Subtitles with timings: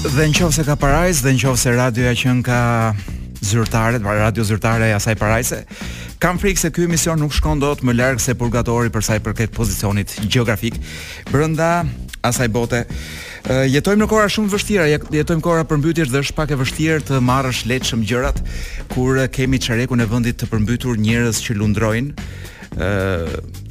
[0.04, 2.56] Dhe në qovë se ka parajs Dhe në qovë se radioja që në ka
[3.48, 5.62] zyrtare Pra radio zyrtare e asaj parajse
[6.20, 10.12] Kam frikë se kjo emision nuk shkon më lërgë Se purgatori përsa i përket pozicionit
[10.30, 10.76] geografik
[11.32, 11.84] Brënda
[12.24, 12.84] asaj bote
[13.44, 17.18] Uh, jetojmë në kohra shumë vështira, jetojmë kohra përmbytjes dhe është pak e vështirë të
[17.20, 18.38] marrësh lehtëshëm gjërat
[18.94, 22.24] kur kemi çarekun e vendit të përmbytur njerëz që lundrojnë.
[22.80, 22.88] ë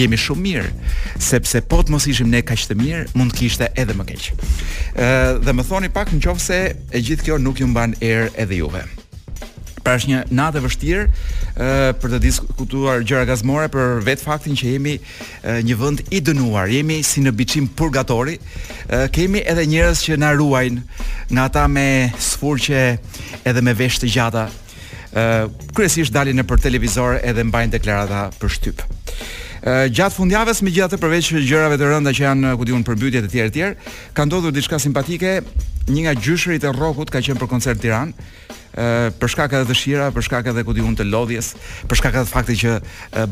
[0.00, 0.94] jemi shumë mirë,
[1.30, 4.30] sepse po të mos ishim ne kaq të mirë, mund të kishte edhe më keq.
[4.30, 6.60] ë uh, dhe më thoni pak nëse
[6.90, 8.84] e gjithë kjo nuk ju mban erë edhe juve.
[9.80, 14.56] Pra është një natë e vështirë ë për të diskutuar gjëra gazmore për vetë faktin
[14.58, 16.68] që jemi e, një vend i dënuar.
[16.72, 18.38] Jemi si në biçim purgatori.
[19.12, 20.80] kemi edhe njerëz që na ruajnë
[21.30, 22.98] nga ata me sfurqe
[23.44, 24.48] edhe me vesh të gjata.
[25.14, 28.82] ë kryesisht dalin nëpër televizor edhe mbajnë deklarata për shtyp.
[29.64, 33.30] ë gjatë fundjavës me gjithatë përveç gjërave të rënda që janë ku diun përbytje të
[33.32, 33.74] tjerë të tjerë,
[34.14, 35.40] ka ndodhur diçka simpatike
[35.90, 39.66] një nga gjyshrit e rockut ka qenë për koncert tiran, Tiranë ë për shkak edhe
[39.66, 41.48] dëshira, për shkak edhe kodiun të lodhjes,
[41.90, 43.24] për shkak edhe fakti që e,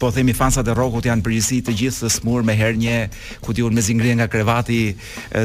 [0.00, 2.98] po themi fansat e rockut janë përgjithësi të gjithë të smur me herë një
[3.46, 4.92] kodiun me zingrie nga krevati,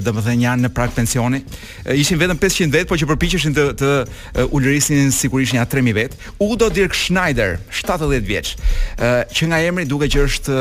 [0.03, 1.39] domethënë janë në prag pensioni.
[1.87, 3.95] E, ishin vetëm 500 vet, por që përpiqeshin të të
[4.51, 6.19] ulërisnin sigurisht nja 3000 vet.
[6.43, 8.55] Udo Dirk Schneider, 70 vjeç,
[9.31, 10.59] që nga emri duke që është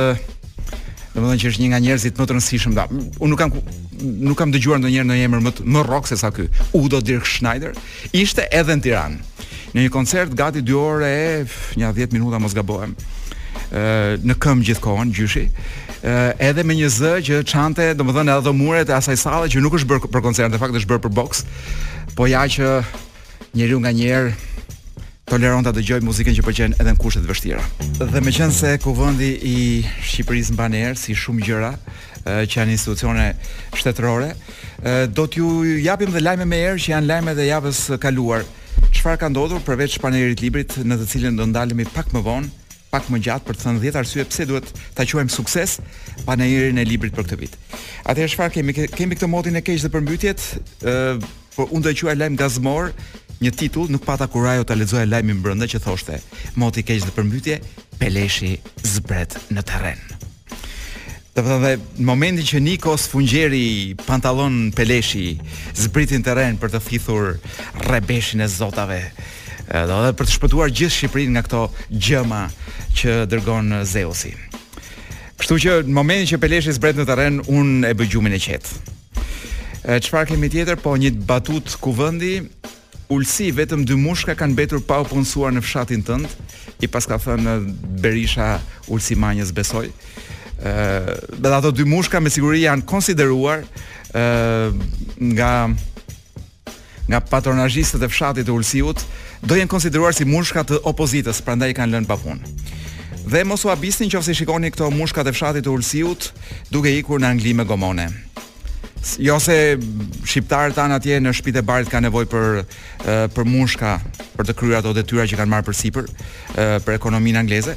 [1.16, 2.84] domethënë që është një nga njerëzit më të rëndësishëm da.
[3.22, 3.54] Unë nuk kam
[4.28, 6.48] nuk kam dëgjuar ndonjëherë ndonjë emër më të, më rock se sa ky.
[6.76, 7.74] Udo Dirk Schneider
[8.14, 9.20] ishte edhe në Tiranë.
[9.76, 11.28] Në një koncert gati 2 orë e
[11.80, 12.96] një 10 minuta mos gabojem.
[13.72, 15.42] ë në këmb gjithkohon gjyshi.
[16.02, 19.74] ë edhe me një z që çante, domethënë edhe muret e asaj salle që nuk
[19.74, 21.44] është bërë për koncert, në fakt është bërë për boks
[22.16, 22.82] Po ja që
[23.54, 24.32] njeriu nga njëherë
[25.28, 27.62] toleron ta dëgjoj muzikën që pëlqen po edhe në kushte të vështira.
[28.00, 29.54] Dhe më se kuvendi i
[30.06, 31.72] Shqipërisë mban si shumë gjëra
[32.28, 33.26] që janë institucione
[33.76, 34.30] shtetërore,
[35.16, 35.48] do t'ju
[35.84, 38.42] japim dhe lajme më erë, që janë lajme të javës së kaluar.
[38.94, 42.48] Çfarë ka ndodhur përveç panerit librit në të cilën do ndalemi pak më vonë,
[42.92, 45.76] pak më gjatë për të thënë 10 arsye pse duhet ta quajmë sukses
[46.24, 47.56] panerin e librit për këtë vit.
[48.08, 50.48] Atëherë çfarë kemi kemi këtë motin e keq dhe përmbytjet,
[50.88, 50.94] ë
[51.56, 52.92] po unë do të quaj lajm gazmor,
[53.42, 56.18] një titull, nuk pata kurajo ta lexoja lajmin brenda që thoshte.
[56.58, 57.58] Moti keq në përmbytje,
[57.98, 58.56] Peleshi
[58.86, 60.00] zbret në terren.
[61.34, 65.36] Dhe vetëm në momentin që Nikos Fungjeri pantallon Peleshi
[65.78, 67.36] zbritin terren për të fithur
[67.86, 69.02] rrebeshin e zotave,
[69.70, 71.62] dhe për të shpëtuar gjithë Shqipërinë nga këto
[71.94, 72.42] gjëma
[72.98, 74.32] që dërgon Zeusi.
[75.38, 78.66] Kështu që në momentin që Peleshi zbret në terren, unë e bëj gjumin e qet.
[79.86, 80.80] Çfarë kemi tjetër?
[80.82, 82.40] Po një batut kuvendi,
[83.08, 86.32] Ulsi vetëm dy mushka kanë mbetur pa u punsuar në fshatin tënd,
[86.84, 87.54] i pas ka thënë
[88.04, 88.58] Berisha
[88.92, 89.86] Ulsi Manjës besoj.
[89.88, 94.76] Ëh, uh, dhe ato dy mushka me siguri janë konsideruar ëh uh,
[95.34, 95.52] nga
[97.08, 99.00] nga patronazhistët e fshatit të Ulsiut,
[99.40, 102.52] do jenë konsideruar si mushka të opozitës, prandaj kanë lënë pa punë.
[103.28, 106.28] Dhe mos u habisni nëse shikoni këto mushka të fshatit të Ulsiut
[106.68, 108.08] duke ikur në Angli me gomone
[109.18, 109.78] jo se
[110.26, 113.94] shqiptarët tan atje në shtëpitë e barit kanë nevojë për për mushka
[114.36, 116.08] për të kryer ato detyra që kanë marrë përsipër
[116.84, 117.76] për ekonominë angleze,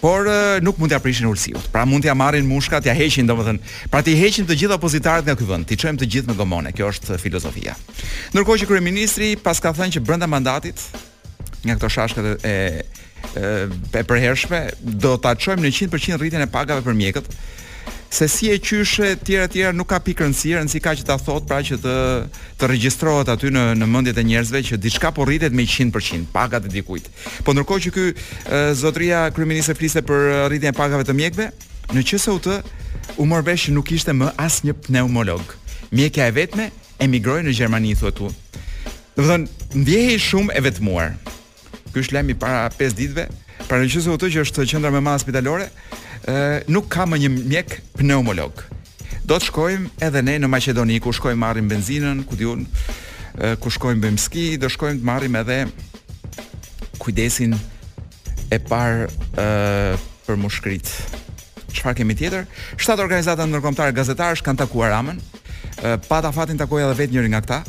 [0.00, 0.28] por
[0.64, 1.70] nuk mund t'ia prishin ulësiut.
[1.72, 3.56] Pra mund t'ia marrin mushkat, t'ia heqin domethën.
[3.92, 6.72] Pra ti heqin të gjithë opozitarët nga ky vend, ti çojmë të gjithë me gomone.
[6.76, 7.72] Kjo është filozofia.
[8.34, 10.84] Ndërkohë që kryeministri pas ka thënë që brenda mandatit
[11.64, 12.56] nga këto shashkët e
[13.36, 13.46] e,
[13.96, 17.32] e përhershme do ta çojmë në 100% rritjen e pagave për mjekët
[18.10, 21.46] se si e qyshe tjera tjera nuk ka pikë rëndësi, rëndësi ka që ta thot
[21.48, 21.94] pra që të
[22.60, 26.68] të regjistrohet aty në në mendjet e njerëzve që diçka po rritet me 100% pagat
[26.68, 27.10] e dikujt.
[27.44, 28.06] Po ndërkohë që ky
[28.78, 31.48] zotria kryeministe fliste për rritjen e pagave të mjekëve,
[31.96, 32.50] në QSUT
[33.18, 35.42] u mor vesh që nuk ishte më asnjë pneumolog.
[35.94, 36.70] Mjekja e vetme
[37.02, 38.30] emigroi në Gjermani thotë tu.
[39.16, 41.12] Do të thonë ndjehej shumë e vetmuar.
[41.92, 43.26] Ky është para 5 ditëve,
[43.68, 45.70] pra në QSUT që është qendra më e madhe spitalore,
[46.24, 48.62] ë nuk ka më një mjek pneumolog.
[49.26, 52.62] Do të shkojmë edhe ne në Maqedoni, ku shkojmë marrim benzinën, ku diun,
[53.60, 55.58] ku shkojmë bëjmë ski, do shkojmë të marrim edhe
[57.02, 57.54] kujdesin
[58.54, 59.96] e parë ë
[60.26, 61.24] për mushkëritë.
[61.76, 62.46] Çfarë kemi tjetër?
[62.80, 65.18] Shtat organizata ndërkombëtare gazetarësh kanë takuar Amën.
[66.08, 67.64] Pa ta fatin takoi edhe vetë njëri nga këta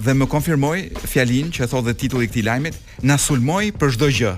[0.00, 4.06] dhe më konfirmoi fjalinë që thotë dhe titulli i këtij lajmit, na sulmoi për çdo
[4.16, 4.30] gjë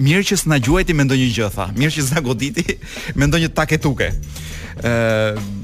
[0.00, 1.66] mirë që s'na gjuajti me ndonjë gjë tha.
[1.78, 2.64] Mirë që s'na goditi
[3.18, 4.10] me ndonjë taketuke.
[4.82, 5.62] ë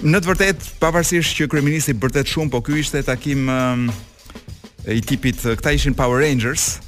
[0.00, 3.56] Në të vërtet, pavarësisht që kryeministri bërtet shumë, po ky ishte takim e,
[4.96, 6.78] i tipit, këta ishin Power Rangers,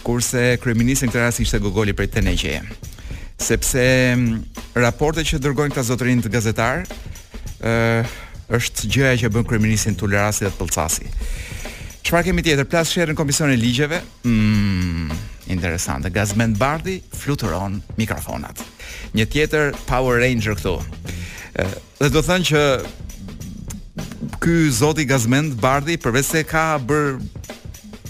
[0.00, 2.62] kurse kryeministri në këtë rast ishte Gogoli prej Teneqeje.
[3.36, 3.84] Sepse
[4.72, 6.86] raportet që dërgojnë këta zotërinë të gazetar,
[7.60, 7.76] ë
[8.56, 11.12] është gjëja që bën kryeministin Tulerasi dhe Pëllcasi.
[12.08, 12.64] Çfarë kemi tjetër?
[12.72, 14.00] Plas sherrën komisionin e ligjeve.
[14.24, 16.08] Mm interesante.
[16.10, 18.62] Gazmend Bardhi fluturon mikrofonat.
[19.16, 20.76] Një tjetër Power Ranger këtu.
[21.60, 22.62] Ëh, dhe do të thënë që
[24.42, 27.16] ky zoti Gazmend Bardhi përveç se ka bër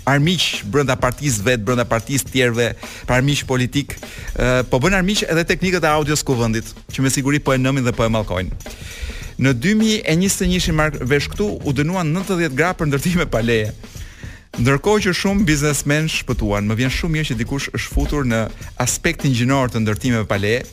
[0.06, 2.68] armiq brenda partisë vet, brenda partisë tjerëve,
[3.08, 3.96] pa armiq politik,
[4.36, 7.84] ëh, po bën armiq edhe teknikët e audios kuvendit, që me siguri po e nëmin
[7.86, 8.72] dhe po e mallkojnë.
[9.36, 13.74] Në 2021 vesh këtu u dënuan 90 gra për ndërtime pa leje.
[14.56, 18.38] Ndërkohë që shumë biznesmen shpëtuan, më vjen shumë mirë që dikush është futur në
[18.81, 20.64] aspektin gjinor të ndërtimeve pa leje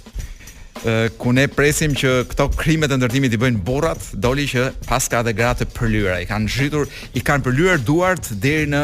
[1.20, 5.20] ku ne presim që këto krimet e ndërtimit i bëjnë burrat, doli që pas ka
[5.24, 6.18] edhe gra të përlyera.
[6.24, 8.84] I kanë zhytur, i kanë përlyer duart deri në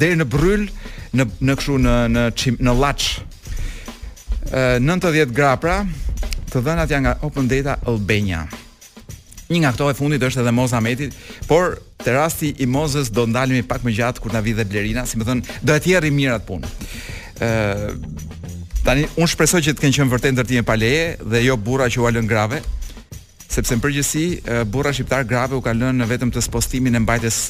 [0.00, 0.64] deri në bryl,
[1.16, 3.10] në në kështu në në qim, në llaç.
[4.80, 5.78] 90 gra pra,
[6.48, 8.46] të dhënat janë nga Open Data Albania.
[9.48, 11.08] Një nga këto e fundit është edhe Moza Ahmeti,
[11.48, 15.06] por te rasti i Mozës do ndalemi pak më gjatë kur na vi dhe Blerina,
[15.08, 16.68] si më thon, do të jerrim mirat punë.
[17.40, 18.36] Ë
[18.86, 22.00] Tani unë shpresoj që të kenë qenë vërtet ndërtimi pa leje dhe jo burra që
[22.00, 22.60] u alën grave,
[23.50, 24.22] sepse në përgjithësi
[24.72, 27.40] burra shqiptar grave u kanë lënë vetëm të spostimin e mbajtjes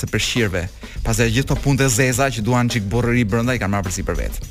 [0.00, 0.62] së përshirve.
[0.66, 4.04] e gjithë këto punë të zeza që duan çik burrëri brenda i kanë marrë përsi
[4.04, 4.48] për vetë.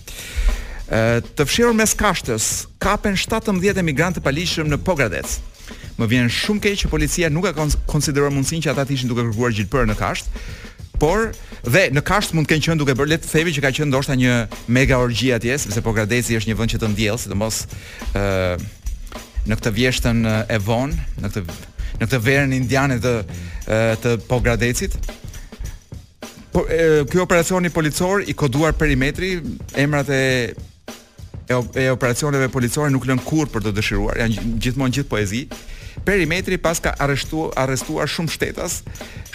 [1.36, 2.50] Të fshirur mes kashtës,
[2.80, 5.30] kapen 17 emigrantë të palishëm në Pogradec.
[6.02, 7.52] Më vjen shumë keq që policia nuk e
[7.90, 10.32] konsideron mundësinë që ata të ishin duke kërkuar gjilpër në kasht.
[11.02, 11.28] Por
[11.66, 14.16] dhe në kasht mund të kenë qenë duke bërë le të që ka qenë ndoshta
[14.18, 14.34] një
[14.74, 17.62] mega orgji atje, sepse Pogradeci është një vend që të ndjell, sidomos
[18.18, 18.64] ë uh,
[19.50, 21.46] në këtë vjeshtën e vonë, në këtë
[22.02, 23.12] në këtë verën indiane të
[24.02, 24.96] të Pogradecit.
[26.52, 26.64] Po
[27.12, 29.36] ky operacioni policor i koduar perimetri,
[29.78, 30.22] emrat e
[31.76, 35.42] e, e operacioneve policore nuk lën kur për të dëshiruar, janë gjithmonë gjithë poezi.
[36.08, 38.80] Perimetri pas ka arrestuar arrestuar shumë shtetas,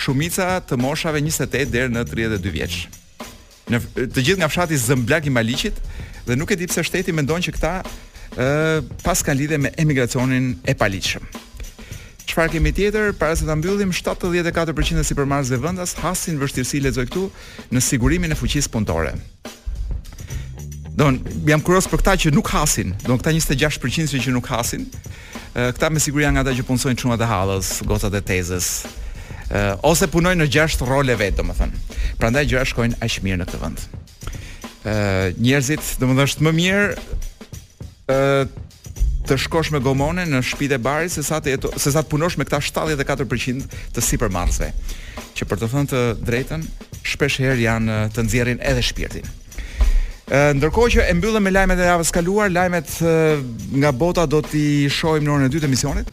[0.01, 2.79] shumica të moshave 28 deri në 32 vjeç.
[3.71, 3.83] Në
[4.15, 5.81] të gjithë nga fshati Zemblak i Maliqit
[6.27, 8.47] dhe nuk e di pse shteti mendon që këta ë
[9.03, 11.27] pas kanë lidhje me emigracionin e paligjshëm.
[12.27, 13.13] Çfarë kemi tjetër?
[13.19, 15.05] Para se ta mbyllim 74% e
[15.51, 17.27] dhe vendas hasin vështirësi lexoj këtu
[17.73, 19.15] në sigurimin e fuqisë punëtore.
[20.97, 22.95] Don, jam kuros për këta që nuk hasin.
[23.05, 24.87] Don, këta 26% që nuk hasin.
[25.53, 28.69] Ë këta me siguri janë nga ata që punojnë shumë të hallës, gocat e tezës.
[29.83, 31.79] ose punojnë në gjashtë role vet, domethënë.
[32.19, 33.85] Prandaj gjëra shkojnë aq mirë në këtë vend.
[34.87, 34.97] Ë
[35.37, 36.89] njerëzit, domethënë është më mirë
[38.09, 38.49] ë
[39.29, 42.45] të shkosh me gomone në shtëpitë e barit sesa të jeto, sesa të punosh me
[42.49, 44.73] këta 74% të sipërmarrësve.
[45.37, 46.65] Që për të thënë të drejtën,
[47.13, 49.27] shpesh herë janë të nxjerrin edhe shpirtin
[50.27, 52.91] ndërkohë që e mbyllëm me lajmet e javës kaluar, lajmet
[53.79, 56.09] nga bota do t'i shohim në orën e dytë të misionit.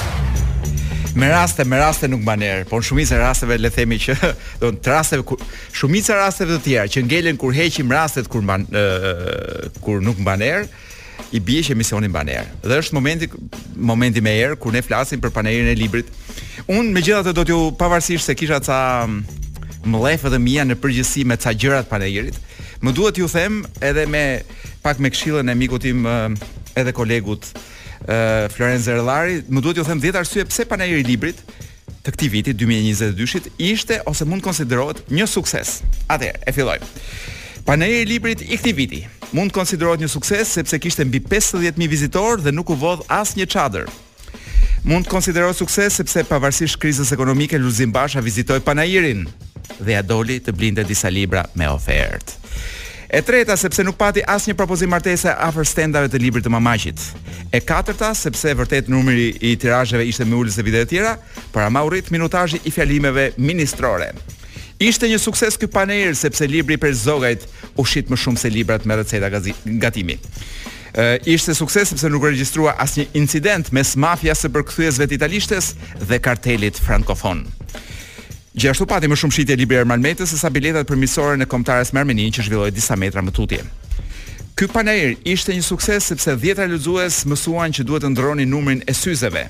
[1.15, 4.15] me raste me raste nuk mban erë, por në shumicën e rasteve le themi që
[4.61, 5.19] do të raste
[5.75, 8.65] shumica rasteve të tjera që ngelen kur heqim rastet kur mban
[9.83, 10.65] kur nuk mban erë
[11.33, 12.49] i bie që emisioni mban erë.
[12.63, 13.27] Dhe është momenti
[13.75, 16.09] momenti më erë kur ne flasim për panelin e librit.
[16.69, 18.79] Unë megjithatë do t'ju pavarësisht se kisha ca
[19.83, 22.37] mllëfë dhe mia në përgjithësi me ca gjëra të panelit,
[22.81, 24.25] më duhet t'ju them edhe me
[24.85, 26.05] pak me këshillën e mikut tim
[26.77, 27.45] edhe kolegut
[28.55, 31.39] Florence Erlari, më duhet t'ju them 10 arsye pse panajeri i librit
[32.03, 35.81] të këtij viti 2022-shit ishte ose mund konsiderohet një sukses.
[36.11, 36.89] Atëherë, e fillojmë.
[37.63, 39.01] Panajeri i librit i këtij viti
[39.33, 43.37] mund të konsiderohet një sukses sepse kishte mbi 50000 vizitorë dhe nuk u vodh as
[43.39, 43.87] një çadër.
[44.83, 49.23] Mund të konsiderohet sukses sepse pavarësisht krizës ekonomike Luzimbasha vizitoi Panairin
[49.79, 52.42] dhe ja doli të blinde disa libra me ofertë.
[53.13, 56.97] E treta sepse nuk pati asnjë propozim martese afër stendave të librit të mamaqit.
[57.53, 61.11] E katërta sepse vërtet numri i tirazheve ishte më ulës se vitet tjera,
[61.53, 64.07] por ama u minutazhi i fjalimeve ministrore.
[64.81, 67.45] Ishte një sukses ky panel sepse libri për zogajt
[67.77, 69.29] u shit më shumë se librat me receta
[69.85, 70.17] gatimi.
[70.97, 76.17] Ë ishte sukses sepse nuk regjistrua asnjë incident mes mafias së përkthyesve të italishtes dhe
[76.19, 77.45] kartelit frankofon.
[78.53, 82.43] Gjithashtu pati më shumë shitje Liber Malmetës se sa biletat përmirësore në komtarës me që
[82.45, 83.63] zhvilloi disa metra më tutje.
[84.55, 88.93] Ky panair ishte një sukses sepse dhjetra lexues mësuan që duhet të ndronin numrin e
[88.93, 89.47] syzeve.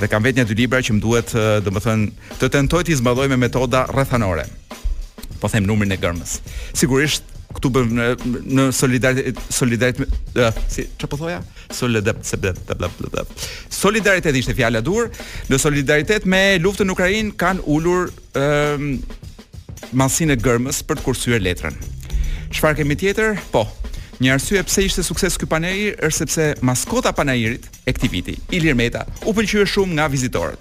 [0.00, 1.32] Dhe kam vetë një dy libra që më duhet,
[1.64, 4.44] domethënë, të tentoj të zbadoj me metoda rrethanore.
[5.40, 6.42] Po them numrin e gërmës.
[6.76, 7.24] Sigurisht
[7.56, 8.04] këtu bëm në,
[8.56, 11.40] në solidaritet solidaritet uh, si çfarë po thoja?
[11.74, 13.24] Solidaritet bla bla bla.
[13.74, 15.08] Solidaritet ishte fjala dur.
[15.50, 19.00] Në solidaritet me luftën në Ukrainë kanë ulur ëm
[19.98, 21.78] ehm, um, e gërmës për të kursyer letrën.
[22.54, 23.38] Çfarë kemi tjetër?
[23.54, 23.64] Po,
[24.22, 28.34] Një arsye pse ishte sukses ky panair është sepse maskota e panairit, e këtij viti,
[28.54, 30.60] Ilir Meta, u pëlqye shumë nga vizitorët.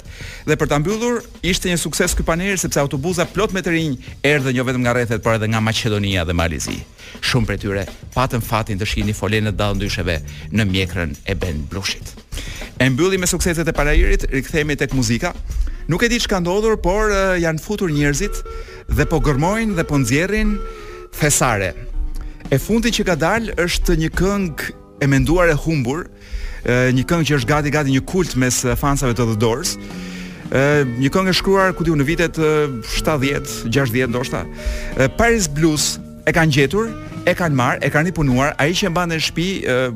[0.50, 4.10] Dhe për ta mbyllur, ishte një sukses ky panair sepse autobuza plot me të rinj
[4.25, 6.79] erdhën jo vetëm nga rrethet, por edhe nga Maqedonia dhe Malezi.
[7.22, 10.17] Shumë prej tyre patën fatin të shihnin folën e dallë ndysheve
[10.50, 12.15] në mjekrën e Ben Blushit.
[12.81, 15.36] E mbylli me sukseset e panairit, rikthehemi tek muzika.
[15.93, 18.41] Nuk e di çka ndodhur, por eh, janë futur njerëzit
[18.89, 20.57] dhe po gërmojnë dhe po nxjerrin
[21.13, 21.74] fesare.
[22.53, 26.03] E fundi që ka dalë është një këngë e menduar e humbur,
[26.93, 29.72] një këngë që është gati gati një kult mes fansave të The Doors.
[30.53, 34.43] Ë një këngë e shkruar ku diu në vitet 70, 60 ndoshta.
[35.17, 35.95] Paris Blues
[36.29, 36.91] e kanë gjetur,
[37.25, 39.48] e kanë marr, e kanë punuar, ai që mban në shtëpi,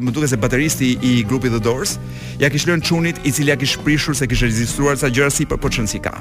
[0.01, 1.99] më duket se bateristi i grupit The Doors,
[2.41, 5.45] ja kishte lënë çunit i cili ja kishte prishur se kishte regjistruar sa gjëra si
[5.45, 6.15] për po çon si ka.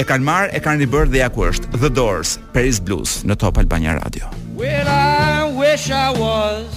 [0.00, 3.36] E kanë marr, e kanë bërë dhe ja ku është The Doors, Paris Blues në
[3.44, 4.32] Top Albania Radio.
[4.62, 5.31] I
[5.72, 6.68] wish I was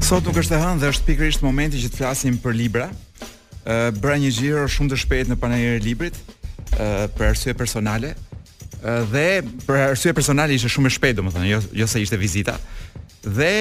[0.00, 2.86] Sot nuk është e hënë dhe është pikërisht momenti që të flasim për libra.
[3.68, 7.26] Ë uh, bëra një xhiro shumë të shpejtë në panajerin e librit, ë uh, për
[7.28, 8.14] arsye personale.
[8.80, 9.26] Ë uh, dhe
[9.66, 12.56] për arsye personale ishte shumë e shpejtë, domethënë, jo jo se ishte vizita.
[13.28, 13.52] Dhe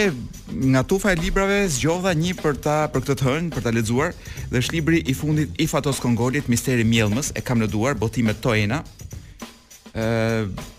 [0.71, 4.15] nga tufa e librave zgjodha një për ta për këtë të hënë, për ta lexuar,
[4.53, 7.99] dhe është libri i fundit i Fatos Kongolit, Misteri i Mjellmës, e kam në duar,
[8.07, 8.85] botime Toena.
[9.91, 10.75] Ë uh,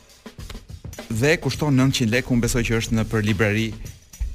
[1.11, 3.69] dhe kushton 900 lekë, unë besoj që është në për librari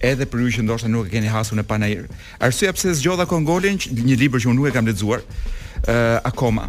[0.04, 2.04] edhe për ju që ndoshta nuk e keni hasur në panair.
[2.44, 6.68] Arsyeja pse zgjodha Kongolin, një libër që unë nuk e kam lexuar uh, akoma,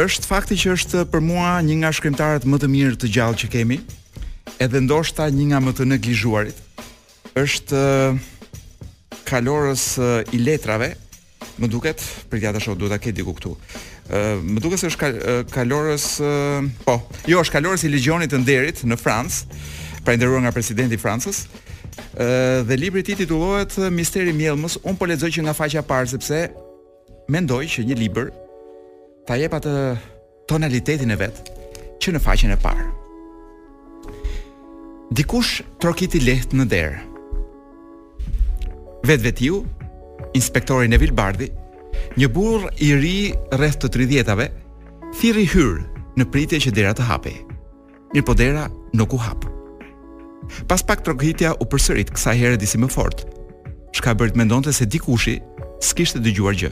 [0.00, 3.52] është fakti që është për mua një nga shkrimtarët më të mirë të gjallë që
[3.52, 3.78] kemi,
[4.64, 6.60] edhe ndoshta një nga më të neglizhuarit.
[7.36, 8.20] Është uh,
[9.28, 10.94] kalorës uh, i letrave,
[11.60, 12.00] më duket,
[12.32, 13.52] për gjatë shoh duhet ta ketë diku këtu
[14.10, 15.14] më duket se është kal
[15.54, 19.46] kalorës uh, po, jo, është kalorës i legionit të nderit në Francë,
[20.04, 21.44] prandëruar nga presidenti i Francës.
[22.18, 25.44] Ë uh, dhe libri i ti tij titullohet Misteri i unë Un po lexoj që
[25.46, 26.42] nga faqja e parë sepse
[27.32, 28.32] mendoj që një libër
[29.26, 29.70] ta jep atë
[30.50, 31.38] tonalitetin e vet
[32.02, 32.86] që në faqen e parë.
[35.14, 36.98] Dikush trokiti lehtë në derë.
[39.08, 39.62] Vetë vetiu,
[40.36, 41.48] inspektori Neville Bardi,
[42.14, 43.16] Një burr i ri
[43.56, 44.44] rreth të 30-tave
[45.18, 45.80] thirri hyr
[46.14, 47.32] në pritje që dera të hapi.
[48.14, 49.42] Mirpo dera nuk u hap.
[50.70, 53.24] Pas pak trokitja u përsërit kësaj herë disi më fort.
[53.98, 55.40] Shka bërt mendonte se dikushi
[55.82, 56.70] s'kishte dëgjuar Gjë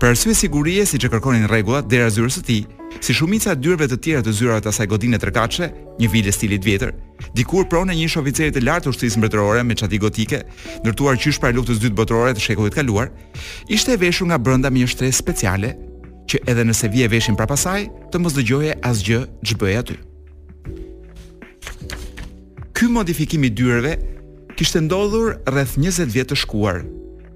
[0.00, 2.60] Për arsye sigurie, siç e kërkonin rregullat dera në zyrën e tij,
[3.04, 5.68] si shumica e dyerve të tjera të zyrave të asaj godine trekatshe,
[6.00, 6.92] një vile stili i vjetër,
[7.36, 10.42] dikur pronë një shoficer të lartë ushtrisë mbretërore me çati gotike,
[10.84, 13.10] ndërtuar qysh para luftës së dytë botërore të shekullit kaluar,
[13.68, 15.72] ishte e veshur nga brenda me një shtresë speciale
[16.30, 19.98] që edhe nëse vi e veshin pra pasaj, të mos dëgjoje asgjë gjë aty.
[22.72, 23.98] Ky modifikimi dyreve
[24.58, 26.80] kishte ndodhur rreth 20 vjet të shkuar,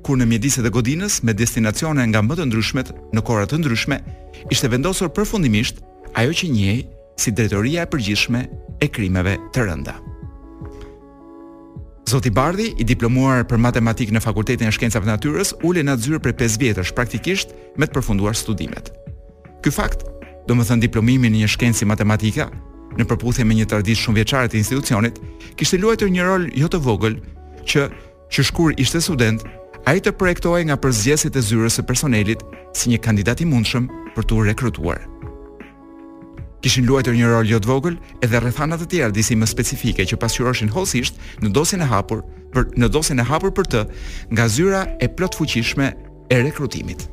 [0.06, 3.96] kur në mjediset dhe godinës, me destinacione nga më të ndryshmet në korat të ndryshme,
[4.54, 5.80] ishte vendosur përfundimisht
[6.20, 6.76] ajo që njej
[7.18, 9.96] si drejtoria e përgjithshme e krimeve të rënda.
[12.06, 16.20] Zoti Bardhi, i diplomuar për matematikë në Fakultetin e Shkencave të Natyrës, ulë në zyrë
[16.22, 18.92] për 5 vjetësh praktikisht me të përfunduar studimet.
[19.64, 20.06] Ky fakt,
[20.46, 22.46] do diplomimi thënë diplomimin në një shkencë matematike,
[22.94, 25.18] në përputhje me një traditë shumë vjeçare të institucionit,
[25.58, 27.18] kishte luajtur një rol jo të vogël
[27.66, 27.88] që
[28.30, 29.42] që shkur ishte student,
[29.86, 32.40] A i të projektoj nga përzgjesit e zyrës e personelit
[32.74, 33.84] si një kandidat i mundshëm
[34.16, 35.04] për të u rekrutuar.
[36.64, 40.72] Kishin luajtur një rol jodë vogël edhe rrethana të tjerë disi më specifike që pasqyroshin
[40.74, 43.84] hosisht në dosin e hapur për, në dosjen e hapur për të
[44.34, 45.92] nga zyra e plot fuqishme
[46.34, 47.06] e rekrutimit.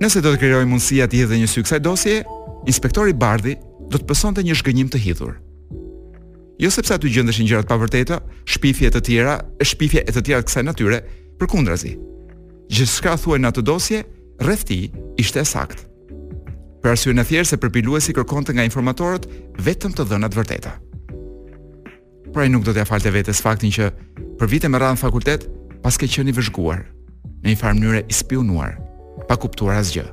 [0.00, 2.18] Nëse do të kreoj mundësia të hidhe një syksaj dosje,
[2.64, 3.58] inspektori Bardhi
[3.92, 5.41] do të pëson të një zhgënjim të hidhur.
[6.62, 9.32] Jo sepse aty gjendeshin gjërat pa vërteta, shpifje të tjera,
[9.66, 11.00] shpifje e të tjera të kësaj natyre,
[11.40, 11.96] përkundrazi.
[12.70, 13.98] Gjithçka thuaj në atë dosje,
[14.46, 14.84] rreth tij
[15.18, 15.82] ishte saktë.
[16.84, 19.26] Për arsye e thjeshtë se përpiluesi kërkonte nga informatorët
[19.58, 20.72] vetëm të dhënat vërteta.
[22.32, 23.90] Pra nuk do të ja falte vetes faktin që
[24.38, 25.46] për vite me radhë në fakultet
[25.82, 26.82] pas ke qenë vëzhguar
[27.42, 30.06] në një farë mënyrë i pa kuptuar asgjë.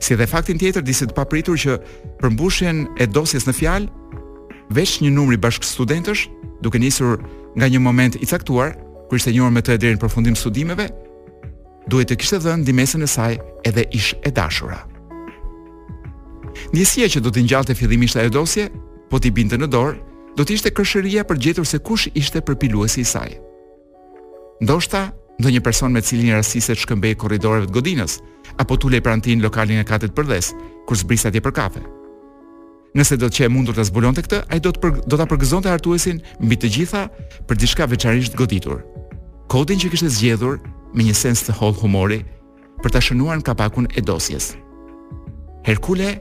[0.00, 1.78] Si dhe faktin tjetër disi të papritur që
[2.22, 3.90] përmbushjen e dosjes në fjalë
[4.72, 6.26] veç një numri bashkë studentësh,
[6.64, 7.20] duke nisur
[7.58, 8.74] nga një moment i caktuar,
[9.08, 10.86] kur ishte njohur me të deri në përfundim studimeve,
[11.90, 13.36] duhet të kishte dhënë ndihmën e saj
[13.68, 14.80] edhe ish e dashura.
[16.72, 18.68] Ndjesia që do të ngjallte fillimisht ajo dosje,
[19.10, 19.96] po ti binte në dorë,
[20.36, 23.36] do të ishte këshëria për gjetur se kush ishte përpiluesi i saj.
[24.64, 25.10] Ndoshta
[25.40, 28.18] ndonjë person me cilin rastiset shkëmbej korridoreve të godinës
[28.62, 30.52] apo tulej prantin lokalin e katit përdhës
[30.86, 31.82] kur zbrisat për kafe.
[32.96, 34.98] Nëse do të që e mundur të zbulon të këtë, a i do të, për,
[35.08, 37.06] do ta përgëzon të hartuesin mbi të gjitha
[37.48, 38.82] për dishka veçarisht goditur.
[39.48, 40.58] Kodin që kishte zgjedhur
[40.92, 42.20] me një sens të hodh humori
[42.84, 44.52] për të shënuar në kapakun e dosjes.
[45.64, 46.18] Herkule,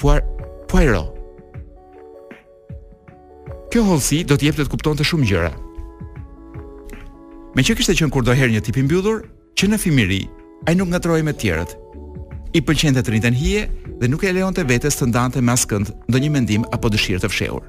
[0.00, 0.20] puar,
[0.68, 1.06] puajro.
[3.72, 5.52] Kjo hollësi do të jepte të kuptonte kupton të shumë gjëra.
[7.56, 9.24] Me që kështë e qënë kur doherë një tipin bjudhur,
[9.56, 10.26] që në fimiri,
[10.68, 11.72] a i nuk nga të me tjerët,
[12.52, 13.66] i pëlqente të rriten hije
[14.00, 17.62] dhe nuk e lejonte vetes të ndante me askënd ndonjë mendim apo dëshirë të fshehur.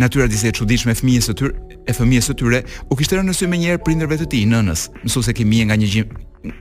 [0.00, 3.34] Natyra disa e çuditshme fëmijës së tyre, e fëmijës së tyre, u kishte rënë në
[3.36, 6.14] sy më njëherë prindërve të tij, nënës, mësuese kimie nga një gjim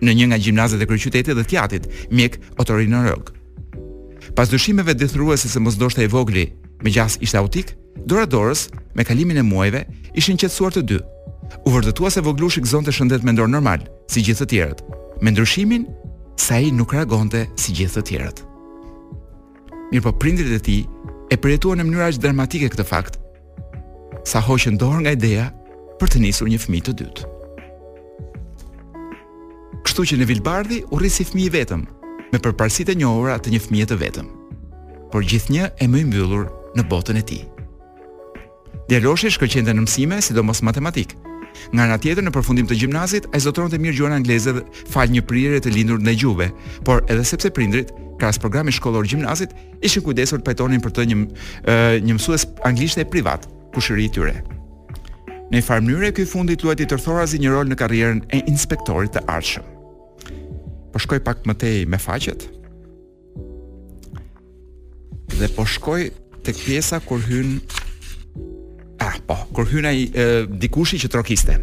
[0.04, 3.32] në një nga gjimnazet e kryeqytetit dhe teatrit, mjek otorinolog.
[4.38, 6.52] Pas dyshimeve detyruese se mos doshte i vogli,
[6.86, 7.72] megjithëse ishte autik,
[8.06, 9.82] dora dorës, me kalimin e muajve,
[10.14, 11.00] ishin qetësuar të dy.
[11.66, 14.86] U vërtetua se voglushi gëzonte shëndet mendor normal, si gjithë të tjerët.
[15.22, 15.88] Me ndryshimin
[16.38, 18.40] sa i nuk reagonte si gjithë të tjerët.
[19.92, 20.78] Mirë po prindrit e ti
[21.32, 23.20] e përjetuan në mënyra që dramatike këtë fakt,
[24.28, 25.48] sa hoqën dorë nga ideja
[26.00, 27.30] për të nisur një fmi të dytë.
[29.82, 31.84] Kështu që në Vilbardhi u rrisi fëmi i vetëm,
[32.32, 34.28] me përparsit e njohura të një e të vetëm,
[35.12, 36.48] por gjithë një e më i mbyllur
[36.78, 37.40] në botën e ti.
[38.88, 41.21] Djeloshi shkëqende në mësime, sidomos matematikë,
[41.70, 45.22] Nga ana tjetër në përfundim të gjimnazit ai zotronte mirë gjuhën angleze dhe fal një
[45.30, 46.48] prirje të lindur në gjuhëve,
[46.88, 49.54] por edhe sepse prindrit kras programi shkollor gjimnazit
[49.86, 51.20] ishin kujdesur të pajtonin për të një
[52.10, 53.46] një mësues anglisht e privat
[53.76, 54.36] kushëri i tyre.
[55.52, 59.14] Në një farë mënyrë ky fundit luajt i tërthorazi një rol në karrierën e inspektorit
[59.18, 59.66] të artshëm.
[60.92, 62.48] Po shkoi pak më tej me faqet.
[65.40, 66.10] Dhe po shkoi
[66.46, 67.60] tek pjesa kur hyn
[69.02, 69.96] Ah, po, kur hynaj
[70.62, 71.56] dikushi që trokiste.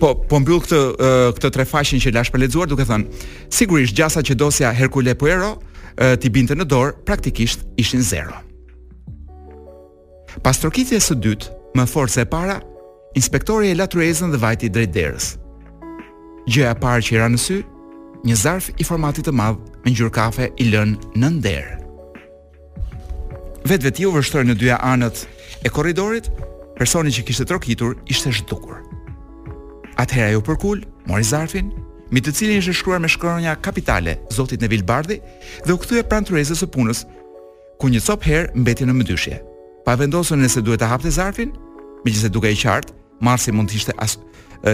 [0.00, 3.20] Po, po mbyll këtë e, këtë tre faqen që lash përlexuar duke thënë,
[3.54, 5.62] sigurisht gjasa që dosja Hercule Poirot
[6.18, 8.34] ti binte në dorë praktikisht ishin zero.
[10.42, 12.56] Pas trokitjes së dytë, më fort e para,
[13.14, 15.28] inspektori e latruezën dhe vajti drejt derës.
[16.50, 17.60] Gjëja parë që i ra në sy,
[18.26, 21.78] një zarf i formatit të madh me ngjyrë kafe i lënë në derë
[23.64, 25.22] vetë vetë ju vështërë në dyja anët
[25.64, 26.28] e koridorit,
[26.76, 28.80] personi që kishtë trokitur ishte zhdukur.
[30.00, 31.70] Atëhera ju përkull, mori zarfin,
[32.12, 35.16] mi të cilin ishte shkruar me shkronja kapitale Zotit Neville Bardi
[35.64, 37.04] dhe u këthuje pran të rezës e punës,
[37.80, 39.40] ku një copë herë mbeti në mëdyshje.
[39.88, 41.54] Pa vendosën nëse duhet të hapte zarfin,
[42.04, 42.92] me se duke i qartë,
[43.24, 44.18] Marsi mund të ishte as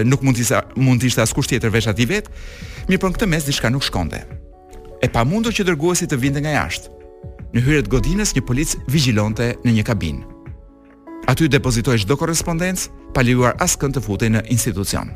[0.09, 2.31] nuk mund të ishte mund të ishte askush tjetër veç atij vet,
[2.89, 4.23] mirë po në këtë mes diçka nuk shkonte.
[5.01, 6.89] E pamundur që dërguesi të vinte nga jashtë
[7.55, 10.21] në hyret godinës një polic vigjilonte në një kabin.
[11.29, 15.11] Aty depozitoi çdo korrespondencë pa lejuar askën të futej në institucion.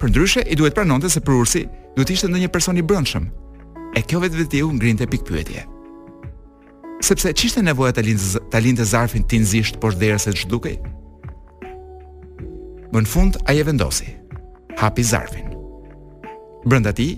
[0.00, 1.64] Përndryshe i duhet pranonte se prurësi
[1.96, 3.28] do të ishte ndonjë person i brendshëm.
[3.96, 5.62] E kjo vetvetiu ngrinte pikpyetje.
[7.04, 10.76] Sepse çishte nevoja ta lindë ta lindë zarfin tinzisht poshtë derës së çdukej.
[12.92, 14.10] Më në fund ai e vendosi.
[14.80, 15.52] Hapi zarfin.
[16.66, 17.16] Brenda tij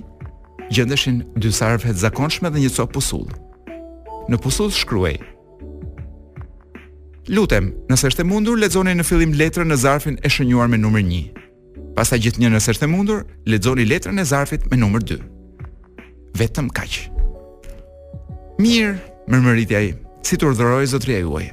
[0.70, 3.26] gjendeshin dy sarfe të zakonshme dhe një copë pusull
[4.28, 5.14] në pusull shkruaj.
[7.32, 11.04] Lutem, nëse është e mundur, ledzoni në fillim letrë në zarfin e shënjuar me numër
[11.04, 11.22] një.
[11.96, 15.18] Pasta gjithë një nëse është e mundur, ledzoni letrë në zarfit me numër dë.
[16.40, 16.98] Vetëm kaq.
[18.60, 18.92] Mirë,
[19.32, 19.92] mërmëritja i,
[20.28, 21.46] si të urdhërojë zotëria juaj.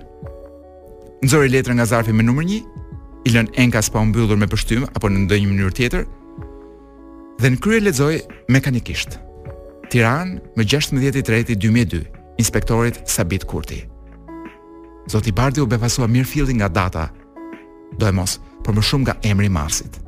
[1.23, 2.59] Nëzori letrë nga zarfi me numër një,
[3.29, 6.05] ilën enka s'pa mbyllur me pështym, apo në ndonjë mënyrë tjetër,
[7.41, 8.15] dhe në krye ledzoj
[8.53, 9.15] mekanikisht.
[9.91, 12.05] Tiranë, më 16.3.2002,
[12.37, 13.85] inspektorit Sabit Kurti.
[15.07, 17.09] Zoti Bardi u befasua mirë fildi nga data,
[17.99, 19.99] do e mos, por më shumë nga emri Marsit.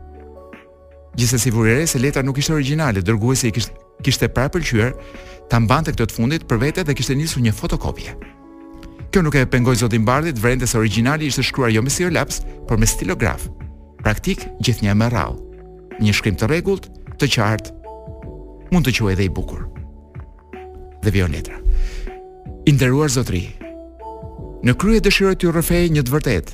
[1.17, 4.47] Gjithse si vurire se letra nuk ishte originale, dërgu e se i kisht, kishte pra
[4.53, 4.93] pëlqyër,
[5.49, 8.15] ta mbante këtë të fundit për vete dhe kishte njësu një fotokopje.
[9.13, 12.41] Kjo nuk e pengoj zotin Bardit, vërende se originali ishte shkruar jo me si laps,
[12.67, 13.45] por me stilograf.
[14.01, 15.37] Praktik, gjithë një emeral.
[16.01, 16.89] Një shkrim të regullt,
[17.21, 17.93] të qartë,
[18.73, 19.63] mund të quaj edhe i bukur.
[21.03, 21.61] Dhe vjo letra.
[22.67, 23.45] Interuar zotri,
[24.67, 26.49] në krye dëshiroj të rëfej një të vërtet,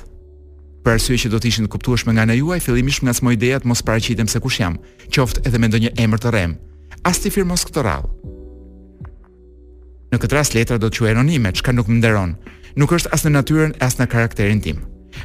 [0.86, 3.66] për arsye që do të ishin të kuptueshme nga në juaj, fillimisht nga smoj ideat
[3.66, 4.76] mos paraqitem se kush jam,
[5.10, 6.54] qoftë edhe me ndonjë emër të rrem.
[7.10, 8.30] As ti firmos këtë radhë.
[10.14, 12.36] Në këtë rast letra do të quhej anonime, çka nuk më nderon.
[12.78, 14.84] Nuk është as në natyrën, as në karakterin tim.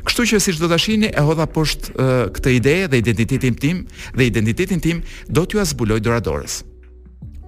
[0.10, 3.86] Kështu që siç do ta shihni, e hodha poshtë uh, këtë ide dhe identitetin tim
[4.18, 6.64] dhe identitetin tim do t'ju zbuloj dora dorës.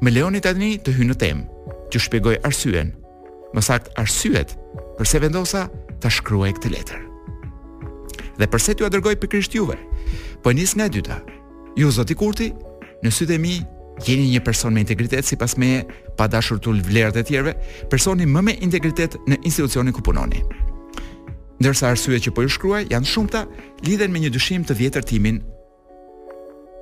[0.06, 1.48] Me lejoni tani të hyj në temë,
[1.90, 2.94] t'ju shpjegoj arsyen.
[3.56, 4.56] Më sakt arsyet
[5.00, 5.66] përse vendosa
[6.02, 7.00] ta shkruaj këtë letër.
[8.40, 9.78] Dhe përse t'ju dërgoj krisht juve.
[10.44, 11.22] Po nis e dyta.
[11.76, 12.52] Ju Zoti Kurti,
[13.04, 13.60] në sytë e mi
[14.06, 15.86] jeni një person me integritet sipas me
[16.18, 17.54] pa dashur t'u vlerat e tjerve,
[17.90, 20.42] personi më me integritet në institucionin ku punoni.
[21.62, 23.46] Ndërsa arsyet që po ju shkruaj janë shumëta,
[23.86, 25.40] lidhen me një dyshim të vjetër timin.